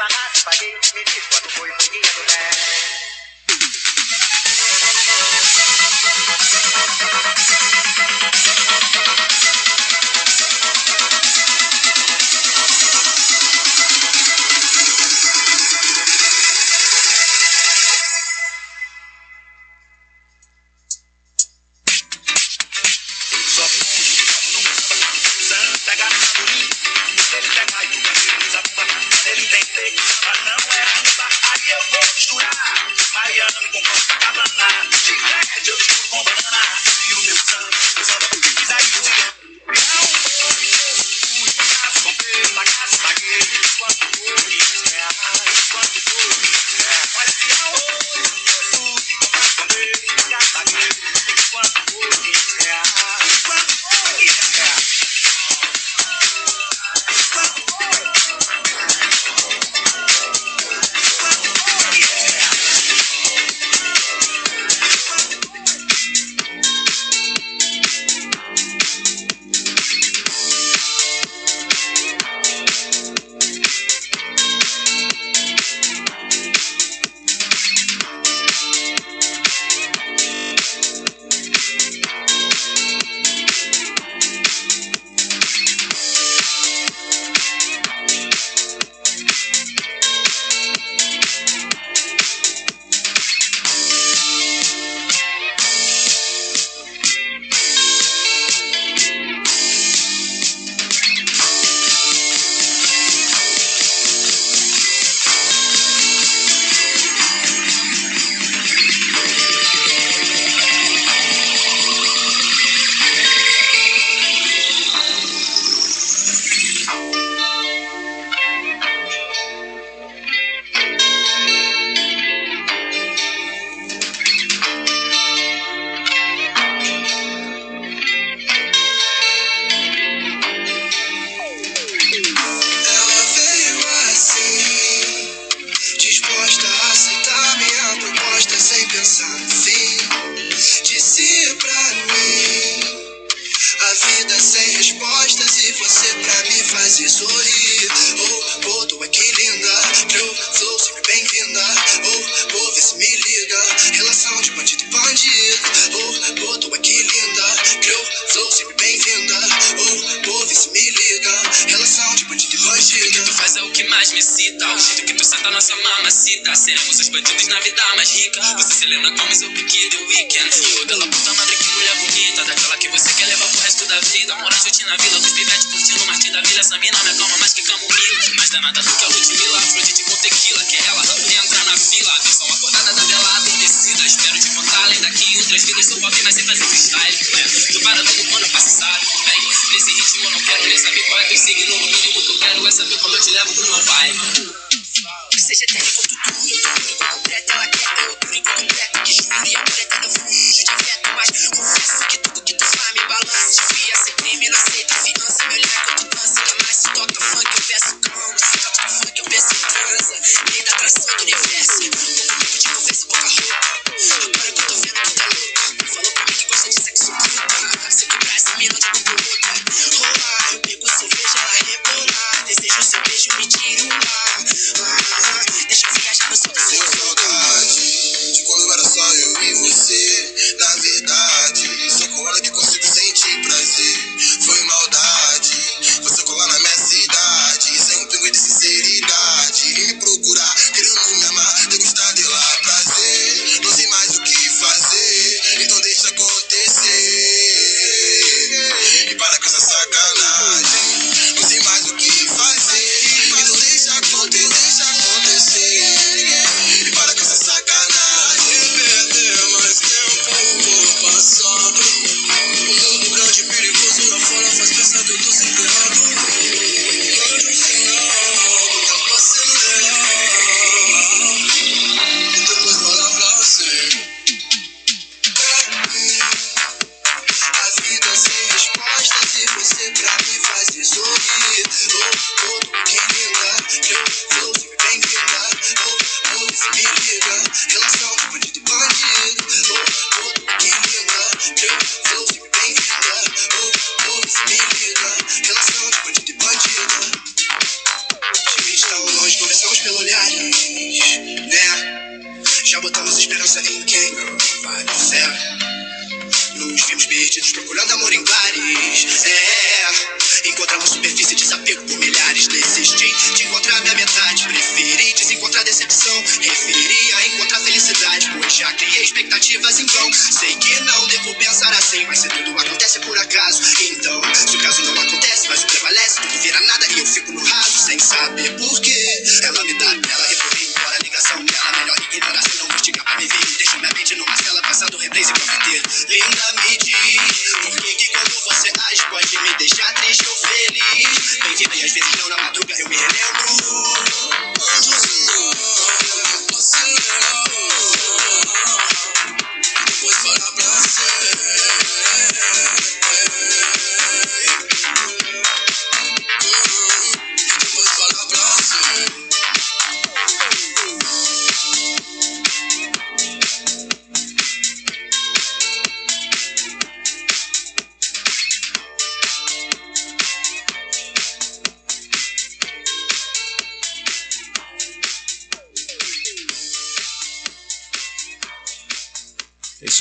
Pagasse, 0.02 0.44
paguei, 0.44 0.72
me 0.94 1.04
diz 1.04 1.26
quanto 1.28 1.48
foi, 1.50 1.71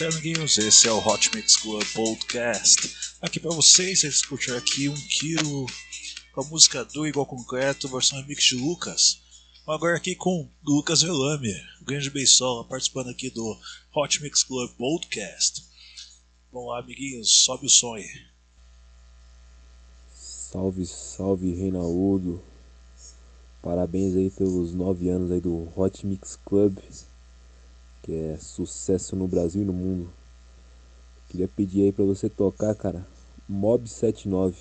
noite, 0.01 0.05
amiguinhos. 0.05 0.57
Esse 0.57 0.87
é 0.87 0.91
o 0.91 0.97
Hot 0.97 1.29
Mix 1.35 1.57
Club 1.57 1.83
Podcast. 1.93 3.15
Aqui 3.21 3.39
para 3.39 3.51
vocês, 3.51 3.99
vocês 3.99 4.21
curtiram 4.23 4.57
aqui 4.57 4.89
um 4.89 4.95
quilo 4.95 5.67
com 6.33 6.41
a 6.41 6.45
música 6.45 6.83
do 6.83 7.05
Igual 7.05 7.25
Concreto, 7.25 7.87
versão 7.87 8.19
remix 8.19 8.45
de 8.45 8.55
Lucas. 8.55 9.21
Agora 9.67 9.95
aqui 9.97 10.15
com 10.15 10.49
Lucas 10.65 11.03
Velame, 11.03 11.53
grande 11.83 12.09
Beisola, 12.09 12.65
participando 12.65 13.09
aqui 13.09 13.29
do 13.29 13.55
Hot 13.95 14.21
Mix 14.23 14.43
Club 14.43 14.71
Podcast. 14.71 15.63
Vamos 16.51 16.69
lá, 16.69 16.79
amiguinhos, 16.79 17.43
sobe 17.43 17.67
o 17.67 17.69
som 17.69 17.93
aí. 17.93 18.09
Salve, 20.13 20.85
salve, 20.87 21.53
Reinaldo. 21.53 22.41
Parabéns 23.61 24.15
aí 24.15 24.31
pelos 24.31 24.73
nove 24.73 25.09
anos 25.09 25.31
aí 25.31 25.39
do 25.39 25.71
Hot 25.75 26.05
Mix 26.07 26.39
Club 26.43 26.79
que 28.01 28.13
é 28.13 28.37
sucesso 28.37 29.15
no 29.15 29.27
Brasil 29.27 29.61
e 29.61 29.65
no 29.65 29.73
mundo. 29.73 30.11
Queria 31.29 31.47
pedir 31.47 31.83
aí 31.83 31.91
para 31.91 32.03
você 32.03 32.29
tocar, 32.29 32.75
cara, 32.75 33.07
Mob 33.47 33.87
79, 33.87 34.57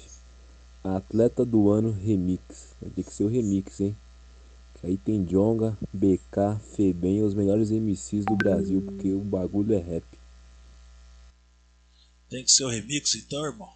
Atleta 0.85 1.45
do 1.45 1.71
Ano 1.71 1.91
Remix. 1.91 2.75
Vai 2.81 2.91
ter 2.91 3.05
que 3.05 3.13
ser 3.13 3.25
o 3.25 3.29
remix, 3.29 3.81
hein? 3.81 3.97
Que 4.75 4.87
aí 4.87 4.97
tem 4.97 5.25
Jonga, 5.25 5.77
BK, 5.93 6.59
Febem, 6.75 7.23
os 7.23 7.35
melhores 7.35 7.71
MCs 7.71 8.25
do 8.25 8.37
Brasil, 8.37 8.83
porque 8.83 9.13
o 9.13 9.21
bagulho 9.21 9.75
é 9.75 9.79
rap. 9.79 10.05
Tem 12.29 12.45
que 12.45 12.51
ser 12.51 12.65
o 12.65 12.69
remix 12.69 13.15
então, 13.17 13.45
irmão? 13.45 13.73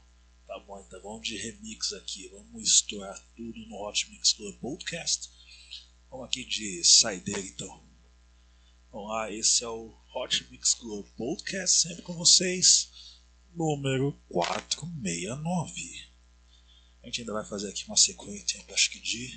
Tá 0.46 0.58
bom, 0.60 0.82
então 0.86 1.02
vamos 1.02 1.26
de 1.26 1.36
remix 1.36 1.92
aqui. 1.94 2.28
Vamos 2.28 2.62
estourar 2.62 3.18
tudo 3.36 3.58
no 3.66 3.76
Hot 3.82 4.08
Mix 4.10 4.32
Club 4.34 4.56
Podcast. 4.60 5.30
Vamos 6.08 6.26
aqui 6.26 6.44
de 6.44 6.84
saideira 6.84 7.40
então. 7.40 7.93
Olá, 8.96 9.24
ah, 9.24 9.32
esse 9.32 9.64
é 9.64 9.68
o 9.68 9.92
Hot 10.14 10.48
Mix 10.52 10.74
Globo 10.74 11.10
Podcast, 11.16 11.80
sempre 11.80 12.02
com 12.04 12.12
vocês, 12.12 12.92
número 13.52 14.12
469. 14.28 16.12
A 17.02 17.06
gente 17.06 17.22
ainda 17.22 17.32
vai 17.32 17.44
fazer 17.44 17.70
aqui 17.70 17.84
uma 17.86 17.96
sequência, 17.96 18.64
acho 18.72 18.90
que 18.92 19.00
de. 19.00 19.30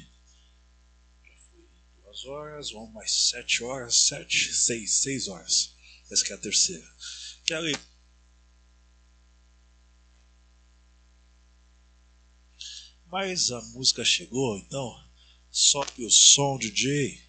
Já 1.23 1.39
foi 1.49 1.67
duas 2.03 2.25
horas, 2.25 2.69
vamos 2.69 2.93
mais 2.93 3.11
sete 3.11 3.63
horas, 3.63 3.95
sete, 3.95 4.53
seis, 4.53 5.01
seis 5.01 5.27
horas. 5.27 5.75
Essa 6.11 6.23
aqui 6.23 6.33
é 6.33 6.35
a 6.35 6.39
terceira. 6.39 6.87
Kelly. 7.43 7.75
Mas 13.07 13.49
a 13.49 13.59
música 13.73 14.05
chegou, 14.05 14.55
então 14.59 15.03
sobe 15.49 16.05
o 16.05 16.11
som, 16.11 16.59
DJ. 16.59 17.26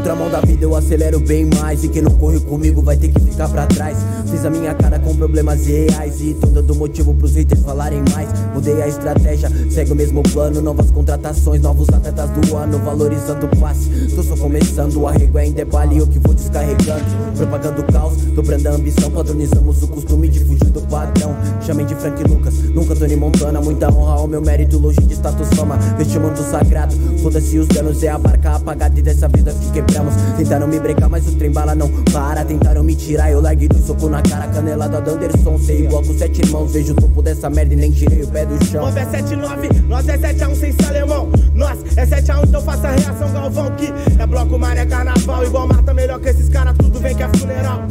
Contramão 0.00 0.30
da 0.30 0.40
vida 0.40 0.64
eu 0.64 0.74
acelero 0.74 1.20
bem 1.20 1.44
mais. 1.44 1.84
E 1.84 1.88
quem 1.88 2.00
não 2.00 2.12
corre 2.12 2.40
comigo 2.40 2.80
vai 2.80 2.96
ter 2.96 3.08
que 3.08 3.20
ficar 3.20 3.48
pra 3.48 3.66
trás. 3.66 3.98
Fiz 4.30 4.44
a 4.46 4.50
minha 4.50 4.74
cara 4.74 4.98
com 4.98 5.14
problemas 5.14 5.66
reais. 5.66 6.20
E 6.22 6.34
tô 6.34 6.46
dando 6.46 6.74
motivo 6.74 7.14
pros 7.14 7.34
haters 7.34 7.62
falarem 7.62 8.02
mais. 8.10 8.28
Mudei 8.54 8.80
a 8.82 8.88
estratégia, 8.88 9.50
segue 9.70 9.92
o 9.92 9.94
mesmo 9.94 10.22
plano. 10.22 10.62
Novas 10.62 10.90
contratações, 10.90 11.60
novos 11.60 11.88
atletas 11.90 12.30
do 12.30 12.56
ano 12.56 12.78
Valorizando 12.78 13.46
o 13.46 13.56
passe, 13.56 13.88
tô 14.14 14.22
só 14.22 14.36
começando 14.36 14.96
O 15.00 15.06
arrego 15.06 15.38
ainda 15.38 15.62
é 15.62 15.64
bala 15.64 15.92
e 15.92 15.98
eu 15.98 16.06
que 16.06 16.18
vou 16.18 16.34
descarregando. 16.34 17.04
Propagando 17.36 17.82
caos, 17.92 18.16
dobrando 18.34 18.68
a 18.68 18.72
ambição. 18.72 19.10
Padronizamos 19.10 19.82
o 19.82 19.88
costume 19.88 20.28
de 20.28 20.40
fugir 20.40 20.70
do 20.70 20.80
padrão. 20.82 21.36
Chamem 21.60 21.84
de 21.84 21.94
Frank 21.94 22.22
Lucas, 22.24 22.54
nunca 22.70 22.96
Tony 22.96 23.16
Montana. 23.16 23.60
Muita 23.60 23.92
honra 23.92 24.14
ao 24.14 24.26
meu 24.26 24.40
mérito, 24.40 24.78
longe 24.78 25.00
de 25.00 25.14
status 25.14 25.48
fama. 25.54 25.78
Este 26.00 26.18
manto 26.18 26.42
sagrado, 26.42 26.94
foda-se 27.22 27.58
os 27.58 27.68
danos 27.68 28.02
É 28.02 28.08
a 28.08 28.18
barca 28.18 28.56
apagada. 28.56 28.98
E 28.98 29.02
dessa 29.02 29.28
vida 29.28 29.54
que 29.72 29.89
quebramos 29.90 30.14
Tentaram 30.36 30.66
me 30.66 30.80
brecar, 30.80 31.10
mas 31.10 31.26
o 31.26 31.32
trem 31.36 31.50
bala 31.50 31.74
não 31.74 31.88
para 32.12 32.44
Tentaram 32.44 32.82
me 32.82 32.94
tirar, 32.94 33.30
eu 33.30 33.40
larguei 33.40 33.68
do 33.68 33.78
soco 33.84 34.08
na 34.08 34.22
cara 34.22 34.46
Canelada 34.48 35.00
do 35.00 35.10
Anderson, 35.10 35.58
sei 35.58 35.84
igual 35.84 36.02
com 36.02 36.16
sete 36.16 36.40
irmãos 36.42 36.72
Vejo 36.72 36.92
o 36.92 36.96
topo 36.96 37.22
dessa 37.22 37.50
merda 37.50 37.74
e 37.74 37.76
nem 37.76 37.90
tirei 37.90 38.22
o 38.22 38.28
pé 38.28 38.46
do 38.46 38.64
chão 38.64 38.82
Nós 38.82 38.96
é 38.96 39.04
79, 39.04 39.68
nós 39.88 40.08
é 40.08 40.16
7x1 40.16 40.54
sem 40.54 40.72
ser 40.72 40.86
alemão. 40.86 41.28
Nós 41.54 41.78
é 41.96 42.06
7x1, 42.06 42.44
então 42.46 42.62
faça 42.62 42.88
a 42.88 42.90
reação 42.92 43.32
Galvão 43.32 43.70
que 43.72 43.92
é 44.18 44.26
bloco, 44.26 44.58
maré, 44.58 44.86
carnaval. 44.86 45.44
Igual 45.44 45.66
Marta, 45.66 45.92
melhor 45.92 46.20
que 46.20 46.28
esses 46.28 46.48
caras, 46.48 46.76
tudo 46.78 47.00
vem 47.00 47.14
que 47.14 47.22
é 47.22 47.28
funeral. 47.28 47.82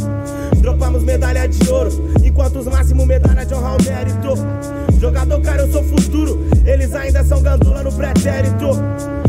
Dropamos 0.57 1.03
medalha 1.03 1.47
de 1.47 1.69
ouro, 1.69 1.91
enquanto 2.23 2.59
os 2.59 2.65
máximo 2.65 3.05
medalha 3.05 3.45
de 3.45 3.53
honra 3.53 3.69
ao 3.69 3.77
mérito. 3.83 4.33
Jogador, 4.99 5.41
cara, 5.41 5.61
eu 5.61 5.71
sou 5.71 5.83
futuro, 5.83 6.45
eles 6.65 6.93
ainda 6.93 7.23
são 7.23 7.41
gandula 7.41 7.83
no 7.83 7.91
pretérito. 7.91 8.67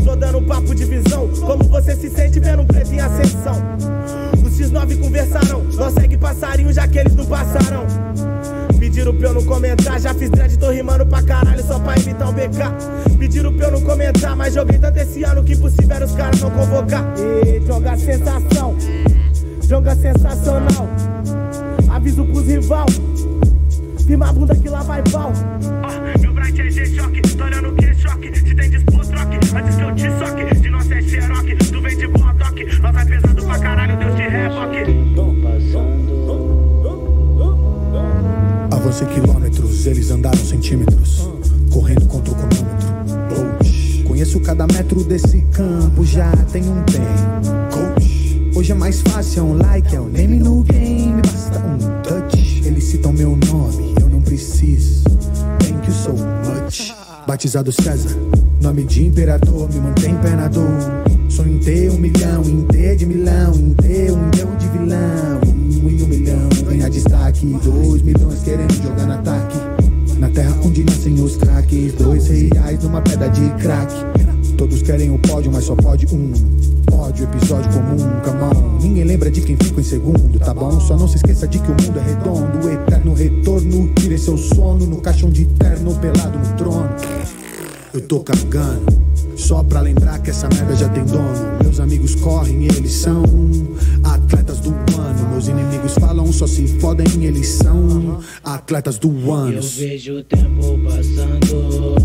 Tô 0.03 0.15
dando 0.15 0.39
um 0.39 0.45
papo 0.45 0.73
de 0.75 0.83
visão, 0.85 1.10
como 1.39 1.63
você 1.65 1.95
se 1.95 2.09
sente 2.09 2.39
vendo 2.39 2.61
um 2.61 2.65
preto 2.65 2.93
em 2.93 2.99
ascensão. 2.99 3.55
Os 4.43 4.59
X9 4.59 4.99
conversaram, 4.99 5.63
nós 5.75 5.93
segue 5.93 6.17
passarinho 6.17 6.73
já 6.73 6.87
que 6.87 6.99
eles 6.99 7.15
não 7.15 7.25
passaram. 7.25 7.85
Pediram 8.79 9.15
pra 9.15 9.29
eu 9.29 9.33
não 9.35 9.45
comentar, 9.45 9.99
já 9.99 10.13
fiz 10.13 10.29
dread, 10.29 10.57
tô 10.57 10.71
rimando 10.71 11.05
pra 11.05 11.21
caralho 11.21 11.63
só 11.63 11.79
pra 11.79 11.95
imitar 11.97 12.29
o 12.29 12.33
BK. 12.33 13.17
Pediram 13.19 13.53
pra 13.53 13.67
eu 13.67 13.71
não 13.73 13.81
comentar, 13.81 14.35
mas 14.35 14.53
joguei 14.53 14.79
tanto 14.79 14.97
esse 14.97 15.23
ano 15.23 15.43
que 15.43 15.53
impossível 15.53 15.95
era 15.95 16.05
os 16.05 16.11
caras 16.13 16.41
não 16.41 16.49
convocar. 16.49 17.05
E 17.45 17.65
joga 17.65 17.95
sensação, 17.95 18.75
joga 19.67 19.95
sensacional. 19.95 20.89
Aviso 21.89 22.25
pros 22.25 22.47
rival, 22.47 22.85
firma 24.05 24.29
a 24.29 24.33
bunda 24.33 24.55
que 24.55 24.67
lá 24.67 24.81
vai 24.81 25.03
pau. 25.11 25.31
meu 26.19 26.33
bright 26.33 26.59
é 26.59 26.69
G-Shock, 26.69 27.21
estourando 27.23 27.73
que 27.75 27.93
choque. 27.93 28.35
Se 28.35 28.55
tem 28.55 28.69
dispo, 28.69 29.05
troque, 29.05 29.37
antes 29.55 29.75
que 29.75 29.81
eu 29.83 29.95
te 29.95 30.17
soque. 30.17 30.60
Avancei 38.71 39.07
quilômetros, 39.07 39.85
eles 39.85 40.11
andaram 40.11 40.37
centímetros, 40.37 41.29
correndo 41.71 42.05
contra 42.07 42.33
o 42.33 42.35
cronômetro. 42.35 42.91
Coach, 43.29 44.03
conheço 44.07 44.39
cada 44.39 44.65
metro 44.67 45.03
desse 45.03 45.41
campo, 45.53 46.03
já 46.03 46.31
tem 46.51 46.63
um 46.63 46.83
tempo. 46.83 47.05
Coach, 47.71 48.51
hoje 48.55 48.71
é 48.71 48.75
mais 48.75 49.01
fácil, 49.01 49.39
é 49.39 49.43
um 49.43 49.53
like, 49.57 49.95
é 49.95 50.01
um 50.01 50.09
name 50.09 50.39
no 50.39 50.63
game, 50.63 51.21
basta 51.21 51.59
um 51.59 51.77
touch. 52.01 52.63
Eles 52.65 52.83
citam 52.85 53.13
meu 53.13 53.37
nome, 53.37 53.95
eu 54.01 54.09
não 54.09 54.21
preciso. 54.21 55.03
Thank 55.59 55.87
you 55.87 55.93
so 55.93 56.11
much. 56.11 56.93
Batizado 57.27 57.71
César, 57.71 58.17
nome 58.61 58.83
de 58.83 59.05
imperador, 59.05 59.69
me 59.71 59.79
mantém 59.79 60.15
pé 60.17 60.35
na 60.35 60.47
dor. 60.47 60.65
Sonho 61.31 61.53
em 61.53 61.59
ter 61.59 61.89
um 61.89 61.97
milhão, 61.97 62.43
em 62.43 62.61
ter 62.63 62.97
de 62.97 63.05
milão, 63.05 63.53
em 63.55 63.73
ter 63.75 64.11
um 64.11 64.17
milhão 64.17 64.53
de 64.57 64.67
vilão. 64.67 65.39
Um 65.81 65.89
em 65.89 66.03
um 66.03 66.07
milhão, 66.07 66.49
ganhar 66.67 66.89
destaque. 66.89 67.45
Dois 67.63 68.01
milhões 68.01 68.43
querendo 68.43 68.73
jogar 68.83 69.05
no 69.05 69.13
ataque. 69.13 69.57
Na 70.17 70.27
terra 70.27 70.53
onde 70.61 70.83
nascem 70.83 71.13
os 71.21 71.37
craques, 71.37 71.93
dois 71.93 72.27
reais 72.27 72.83
numa 72.83 73.01
pedra 73.01 73.29
de 73.29 73.49
crack. 73.61 73.93
Todos 74.57 74.81
querem 74.81 75.09
o 75.09 75.17
pódio, 75.19 75.49
mas 75.53 75.63
só 75.63 75.73
pode 75.73 76.05
um. 76.13 76.33
Pódio, 76.85 77.23
episódio 77.23 77.71
comum, 77.71 78.19
camão. 78.25 78.79
Ninguém 78.81 79.05
lembra 79.05 79.31
de 79.31 79.39
quem 79.39 79.55
ficou 79.55 79.79
em 79.79 79.85
segundo, 79.85 80.37
tá 80.37 80.53
bom? 80.53 80.81
Só 80.81 80.97
não 80.97 81.07
se 81.07 81.15
esqueça 81.15 81.47
de 81.47 81.59
que 81.59 81.71
o 81.71 81.75
mundo 81.81 81.97
é 81.97 82.03
redondo. 82.03 82.69
Eterno 82.69 83.13
retorno, 83.13 83.89
tire 83.95 84.17
seu 84.17 84.37
sono 84.37 84.85
no 84.85 84.97
caixão 84.97 85.29
de 85.29 85.45
terno 85.45 85.95
pelado 85.95 86.37
no 86.37 86.57
trono. 86.57 86.89
Eu 87.93 87.99
tô 87.99 88.21
cagando, 88.21 88.85
só 89.35 89.61
pra 89.63 89.81
lembrar 89.81 90.19
que 90.19 90.29
essa 90.29 90.47
merda 90.47 90.73
já 90.77 90.87
tem 90.87 91.03
dono. 91.03 91.33
Meus 91.61 91.77
amigos 91.77 92.15
correm, 92.15 92.63
eles 92.63 92.93
são 92.93 93.21
atletas 94.01 94.61
do 94.61 94.69
ano. 94.69 95.29
Meus 95.31 95.49
inimigos 95.49 95.95
falam, 95.95 96.31
só 96.31 96.47
se 96.47 96.67
fodem, 96.79 97.25
eles 97.25 97.47
são 97.49 98.19
atletas 98.45 98.97
do 98.97 99.09
ano. 99.29 99.57
Eu 99.57 99.61
vejo 99.61 100.19
o 100.19 100.23
tempo 100.23 100.79
passando. 100.85 101.95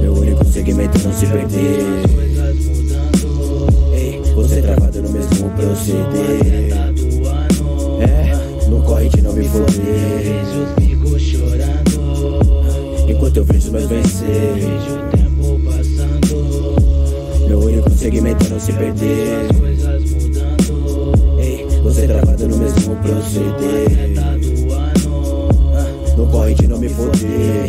Meu 0.00 0.14
único 0.14 0.44
segmento 0.44 0.96
não 1.00 1.12
se 1.12 1.26
perder. 1.26 1.80
As 2.04 2.12
coisas 2.12 2.64
mudando. 2.66 3.94
Ei, 3.94 4.22
você 4.32 4.62
travado 4.62 5.02
no 5.02 5.10
mesmo 5.10 5.50
proceder. 5.50 6.92
Do 6.94 7.26
ano. 7.26 8.00
É, 8.00 8.68
não 8.70 8.80
corre 8.82 9.08
de 9.08 9.22
não 9.22 9.32
me 9.32 9.48
foder. 9.48 9.74
Vejo 9.74 10.62
os 10.62 10.70
bicos 10.76 11.20
chorando. 11.20 13.10
Enquanto 13.10 13.38
eu 13.38 13.44
vejo 13.44 13.66
os 13.66 13.72
meus 13.72 13.86
vencer. 13.86 15.15
É 18.06 18.08
não 18.48 18.60
se 18.60 18.72
perder. 18.72 19.50
As 19.50 19.56
coisas 19.56 20.10
mudando. 20.12 21.40
Ei, 21.40 21.66
você 21.82 22.06
travado 22.06 22.48
no 22.48 22.56
mesmo 22.56 22.94
proceder. 22.96 23.88
Do 24.38 24.72
ano. 24.72 26.16
Não 26.16 26.30
corre 26.30 26.54
de 26.54 26.68
não 26.68 26.78
me 26.78 26.88
foder. 26.88 27.66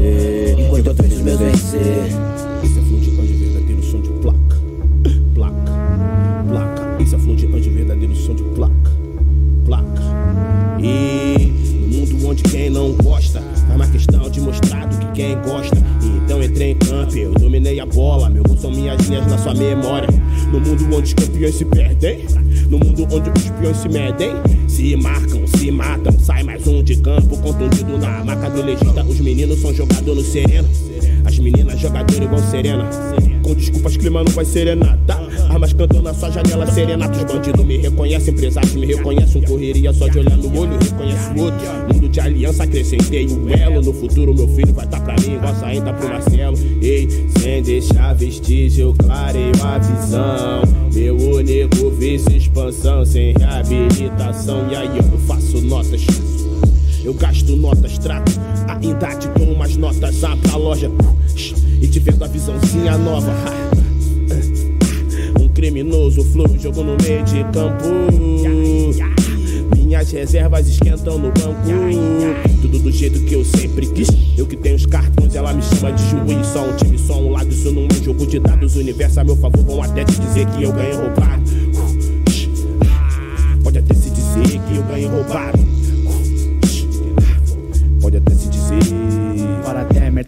Ei, 0.00 0.56
enquanto 0.58 0.86
eu 0.88 0.94
os 1.06 1.20
meus 1.20 1.38
vencer. 1.38 2.49
Bola. 18.00 18.30
Meu 18.30 18.42
são 18.58 18.70
minhas 18.70 18.98
linhas 19.06 19.26
na 19.26 19.36
sua 19.36 19.52
memória. 19.52 20.08
No 20.50 20.58
mundo 20.58 20.84
onde 20.96 21.02
os 21.02 21.14
campeões 21.14 21.54
se 21.54 21.66
perdem. 21.66 22.24
No 22.70 22.78
mundo 22.78 23.06
onde 23.12 23.30
os 23.30 23.50
peões 23.50 23.76
se 23.76 23.88
medem. 23.90 24.32
Se 24.66 24.96
marcam, 24.96 25.46
se 25.46 25.70
matam. 25.70 26.18
Sai 26.18 26.42
mais 26.42 26.66
um 26.66 26.82
de 26.82 26.96
campo, 26.96 27.36
contundido 27.36 27.98
na 27.98 28.24
maca 28.24 28.48
do 28.48 28.62
legista. 28.62 29.04
Os 29.04 29.20
meninos 29.20 29.60
são 29.60 29.74
jogador 29.74 30.14
no 30.14 30.22
sereno. 30.22 30.68
As 31.26 31.38
meninas 31.38 31.78
jogador 31.78 32.22
igual 32.22 32.40
serena. 32.50 32.88
Com 33.42 33.54
desculpas, 33.54 33.96
clima 33.98 34.24
não 34.24 34.32
vai 34.32 34.46
serenata. 34.46 35.29
Armas 35.60 35.74
cantando 35.74 36.02
na 36.02 36.14
sua 36.14 36.30
janela, 36.30 36.66
serenata. 36.72 37.18
Os 37.18 37.24
bandidos 37.30 37.66
me 37.66 37.76
reconhecem, 37.76 38.32
empresários 38.32 38.72
me 38.72 38.86
reconhecem. 38.86 39.42
Um 39.42 39.44
correria 39.44 39.92
só 39.92 40.08
de 40.08 40.20
olhar 40.20 40.36
no 40.38 40.58
olho, 40.58 40.78
reconhece 40.82 41.30
o 41.36 41.42
outro. 41.42 41.66
Mundo 41.92 42.08
de 42.08 42.18
aliança, 42.18 42.64
acrescentei 42.64 43.26
o 43.26 43.46
elo. 43.50 43.82
No 43.82 43.92
futuro, 43.92 44.34
meu 44.34 44.48
filho 44.48 44.72
vai 44.72 44.86
tá 44.86 44.98
pra 44.98 45.14
mim, 45.16 45.34
igual 45.34 45.54
saindo 45.56 45.84
tá 45.84 45.92
pro 45.92 46.08
Marcelo. 46.08 46.56
Ei, 46.80 47.06
sem 47.38 47.62
deixar 47.62 48.14
vestígio, 48.14 48.88
eu 48.88 49.06
clareio 49.06 49.52
a 49.62 49.76
visão. 49.76 50.62
Meu 50.94 51.16
único 51.16 51.90
vício, 51.90 52.34
expansão, 52.34 53.04
sem 53.04 53.34
reabilitação. 53.36 54.66
E 54.70 54.76
aí 54.76 54.96
eu 54.96 55.18
faço 55.26 55.60
notas. 55.60 56.06
Eu 57.04 57.12
gasto 57.12 57.54
notas, 57.54 57.98
trato. 57.98 58.32
Ainda 58.66 59.14
te 59.14 59.28
dou 59.38 59.52
umas 59.52 59.76
notas, 59.76 60.24
abro 60.24 60.54
a 60.54 60.56
loja. 60.56 60.90
E 61.82 61.86
te 61.86 61.98
vendo 61.98 62.24
a 62.24 62.28
visãozinha 62.28 62.96
nova. 62.96 63.30
Criminoso, 65.60 66.24
flow, 66.24 66.48
jogo 66.58 66.82
no 66.82 66.96
meio 67.02 67.22
de 67.22 67.44
campo. 67.52 67.84
Minhas 69.76 70.10
reservas 70.10 70.66
esquentam 70.66 71.18
no 71.18 71.30
banco. 71.32 71.60
Tudo 72.62 72.78
do 72.78 72.90
jeito 72.90 73.20
que 73.26 73.34
eu 73.34 73.44
sempre 73.44 73.86
quis. 73.88 74.08
Eu 74.38 74.46
que 74.46 74.56
tenho 74.56 74.76
os 74.76 74.86
cartões, 74.86 75.34
ela 75.34 75.52
me 75.52 75.62
chama 75.62 75.92
de 75.92 76.02
juiz. 76.08 76.46
Só 76.46 76.64
um 76.64 76.74
time, 76.76 76.98
só 76.98 77.20
um 77.20 77.32
lado. 77.32 77.50
Isso 77.50 77.70
não 77.72 77.84
é 77.84 78.02
jogo 78.02 78.26
de 78.26 78.38
dados. 78.38 78.74
O 78.74 78.78
universo 78.80 79.20
a 79.20 79.24
meu 79.24 79.36
favor 79.36 79.62
vão 79.62 79.82
até 79.82 80.02
te 80.02 80.18
dizer 80.18 80.46
que 80.46 80.62
eu 80.62 80.72
ganhei 80.72 80.94
roubado. 80.94 81.42
Pode 83.62 83.78
até 83.80 83.94
se 83.94 84.08
dizer 84.08 84.60
que 84.66 84.76
eu 84.76 84.82
ganhei 84.84 85.08
roubado. 85.08 85.58
Pode 88.00 88.16
até 88.16 88.34
se 88.34 88.48
dizer. 88.48 88.60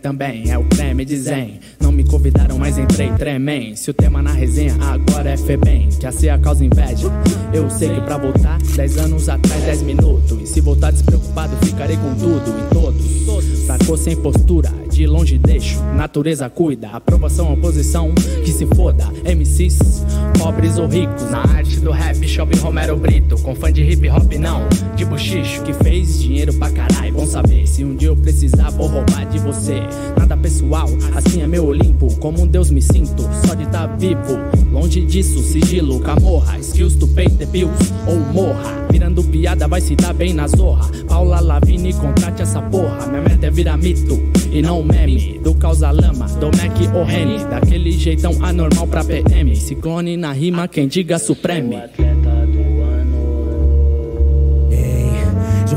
também 0.03 0.51
é 0.51 0.59
o 0.59 0.65
creme 0.65 1.05
de 1.05 1.17
zen. 1.17 1.61
Não 1.93 1.97
me 1.99 2.05
convidaram, 2.05 2.59
mas 2.59 2.79
entrei 2.79 3.13
tremem. 3.19 3.77
Se 3.77 3.91
o 3.91 3.93
tema 3.93 4.23
na 4.23 4.33
resenha 4.33 4.75
agora 4.81 5.29
é 5.29 5.37
Febem, 5.37 5.91
que 5.91 6.07
a 6.07 6.11
ser 6.11 6.31
a 6.31 6.39
causa 6.39 6.65
inveja. 6.65 7.07
Eu 7.53 7.69
sei 7.69 7.91
que 7.91 8.01
pra 8.01 8.17
voltar, 8.17 8.59
10 8.63 8.97
anos 8.97 9.29
atrás, 9.29 9.63
10 9.63 9.83
minutos. 9.83 10.41
E 10.41 10.47
se 10.47 10.63
voltar 10.63 10.91
despreocupado, 10.91 11.55
ficarei 11.67 11.99
com 11.99 12.15
tudo 12.15 12.51
e 12.59 12.75
todos. 12.75 13.67
Fracou 13.67 13.99
sem 13.99 14.17
postura, 14.17 14.73
de 15.03 15.07
longe 15.09 15.37
deixo. 15.37 15.83
Natureza 15.97 16.49
cuida, 16.49 16.91
aprovação, 16.91 17.53
oposição, 17.53 18.15
que 18.45 18.53
se 18.53 18.65
foda. 18.67 19.05
MCs, 19.25 20.05
pobres 20.39 20.79
ou 20.79 20.87
ricos. 20.87 21.29
Na 21.29 21.41
arte 21.41 21.81
do 21.81 21.91
rap, 21.91 22.29
Chove 22.29 22.57
Romero 22.57 22.97
Brito. 22.97 23.37
Com 23.39 23.53
fã 23.53 23.73
de 23.73 23.83
hip 23.83 24.09
hop, 24.09 24.33
não, 24.35 24.69
de 24.95 25.05
bochicho. 25.05 25.65
Que 25.65 25.73
fez 25.73 26.21
dinheiro 26.21 26.55
pra 26.55 26.71
caralho. 26.71 27.15
Bom 27.15 27.27
saber, 27.27 27.67
se 27.67 27.85
um 27.85 27.97
dia 27.97 28.09
eu 28.09 28.17
precisar, 28.17 28.71
vou 28.71 28.87
roubar 28.87 29.27
de 29.27 29.41
você. 29.41 29.81
Nada 30.17 30.37
pessoal, 30.37 30.89
assim 31.17 31.43
é 31.43 31.49
meu 31.49 31.67
Olimpo. 31.67 32.15
Como 32.21 32.41
um 32.41 32.47
deus 32.47 32.71
me 32.71 32.81
sinto, 32.81 33.29
só 33.45 33.55
de 33.55 33.67
tá 33.67 33.89
vivo. 33.89 34.62
Longe 34.73 35.03
disso, 35.03 35.41
sigilo, 35.41 36.01
camorra. 36.01 36.61
Skills 36.63 36.97
to 36.97 37.07
pay 37.09 37.29
the 37.29 37.45
bills, 37.47 37.93
ou 38.07 38.19
morra. 38.33 38.87
Virando 38.91 39.23
piada, 39.23 39.69
vai 39.69 39.81
se 39.81 39.95
dar 39.95 40.15
bem 40.15 40.33
na 40.33 40.49
zorra. 40.49 40.91
Paula 41.07 41.41
Lavini, 41.41 41.93
contrate 41.93 42.43
essa 42.43 42.63
porra. 42.63 43.07
Minha 43.07 43.23
meta 43.23 43.47
é 43.47 43.51
virar 43.51 43.77
mito 43.77 44.19
e 44.51 44.63
não 44.63 44.83
meme. 44.83 45.39
Do 45.39 45.55
causa 45.55 45.91
lama, 45.91 46.27
do 46.27 46.47
Mac 46.47 46.95
ou 46.95 47.05
Rene. 47.05 47.45
Daquele 47.45 47.93
jeitão 47.93 48.33
anormal 48.43 48.87
pra 48.87 49.05
PM. 49.05 49.55
Ciclone 49.55 50.17
na 50.17 50.33
rima, 50.33 50.67
quem 50.67 50.89
diga 50.89 51.19
supreme. 51.19 51.77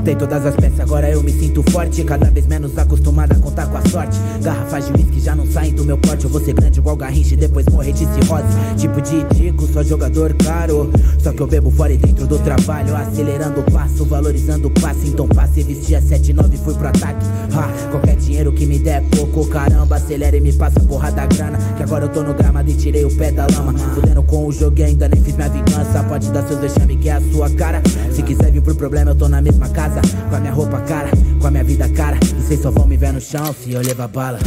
Juntei 0.05 0.27
todas 0.27 0.45
as 0.45 0.55
peças, 0.55 0.81
agora 0.81 1.09
eu 1.09 1.23
me 1.23 1.31
sinto 1.31 1.63
forte. 1.71 2.03
Cada 2.03 2.29
vez 2.29 2.45
menos 2.45 2.77
acostumado 2.77 3.31
a 3.31 3.35
contar 3.39 3.65
com 3.65 3.77
a 3.77 3.81
sorte. 3.89 4.15
Garrafas 4.39 4.85
de 4.85 4.93
uísque 4.93 5.19
já 5.19 5.35
não 5.35 5.47
saem 5.47 5.73
do 5.73 5.83
meu 5.83 5.97
porte. 5.97 6.25
Eu 6.25 6.29
vou 6.29 6.39
ser 6.39 6.53
grande 6.53 6.77
igual 6.77 6.95
Garrincha 6.95 7.33
e 7.33 7.37
depois 7.37 7.65
morrer 7.65 7.91
de 7.91 8.05
cirrose. 8.05 8.45
Tipo 8.77 9.01
de 9.01 9.23
tico, 9.33 9.65
só 9.65 9.81
jogador 9.81 10.35
caro. 10.35 10.91
Só 11.17 11.33
que 11.33 11.41
eu 11.41 11.47
bebo 11.47 11.71
fora 11.71 11.91
e 11.91 11.97
dentro 11.97 12.27
do 12.27 12.37
trabalho. 12.37 12.95
Acelerando 12.95 13.61
o 13.61 13.71
passo, 13.71 14.05
valorizando 14.05 14.67
o 14.67 14.71
passe. 14.79 15.07
Então 15.07 15.27
passe, 15.27 15.63
vestia 15.63 15.99
7-9 15.99 16.55
fui 16.59 16.75
pro 16.75 16.87
ataque. 16.87 17.25
Ha, 17.55 17.89
qualquer 17.89 18.15
dinheiro 18.17 18.53
que 18.53 18.67
me 18.67 18.77
der 18.77 19.01
é 19.01 19.05
pouco, 19.09 19.47
caramba. 19.47 19.95
Acelera 19.95 20.37
e 20.37 20.39
me 20.39 20.53
passa 20.53 20.79
porra 20.81 21.11
da 21.11 21.25
grana. 21.25 21.57
Que 21.77 21.81
agora 21.81 22.05
eu 22.05 22.09
tô 22.09 22.21
no 22.21 22.35
gramado 22.35 22.69
e 22.69 22.75
tirei 22.75 23.03
o 23.05 23.17
pé 23.17 23.31
da 23.31 23.47
lama. 23.47 23.73
Fudendo 23.95 24.21
com 24.21 24.45
o 24.45 24.51
jogo 24.51 24.77
e 24.77 24.83
ainda 24.83 25.09
nem 25.09 25.19
fiz 25.23 25.35
minha 25.35 25.49
vingança. 25.49 26.03
Pode 26.03 26.29
dar 26.29 26.47
seus 26.47 26.59
vexame 26.59 26.95
que 26.95 27.09
é 27.09 27.13
a 27.13 27.21
sua 27.31 27.49
cara. 27.49 27.81
Se 28.11 28.21
quiser 28.21 28.51
vir 28.51 28.61
pro 28.61 28.75
problema, 28.75 29.09
eu 29.09 29.15
tô 29.15 29.27
na 29.27 29.41
mesma 29.41 29.67
casa. 29.69 29.94
Com 30.29 30.35
a 30.35 30.39
minha 30.39 30.53
roupa 30.53 30.79
cara, 30.81 31.09
com 31.39 31.47
a 31.47 31.51
minha 31.51 31.63
vida 31.63 31.89
cara. 31.89 32.17
E 32.21 32.41
vocês 32.41 32.61
só 32.61 32.71
vão 32.71 32.85
me 32.87 32.97
ver 32.97 33.13
no 33.13 33.21
chão 33.21 33.53
se 33.53 33.73
eu 33.73 33.81
levar 33.81 34.07
bala. 34.07 34.39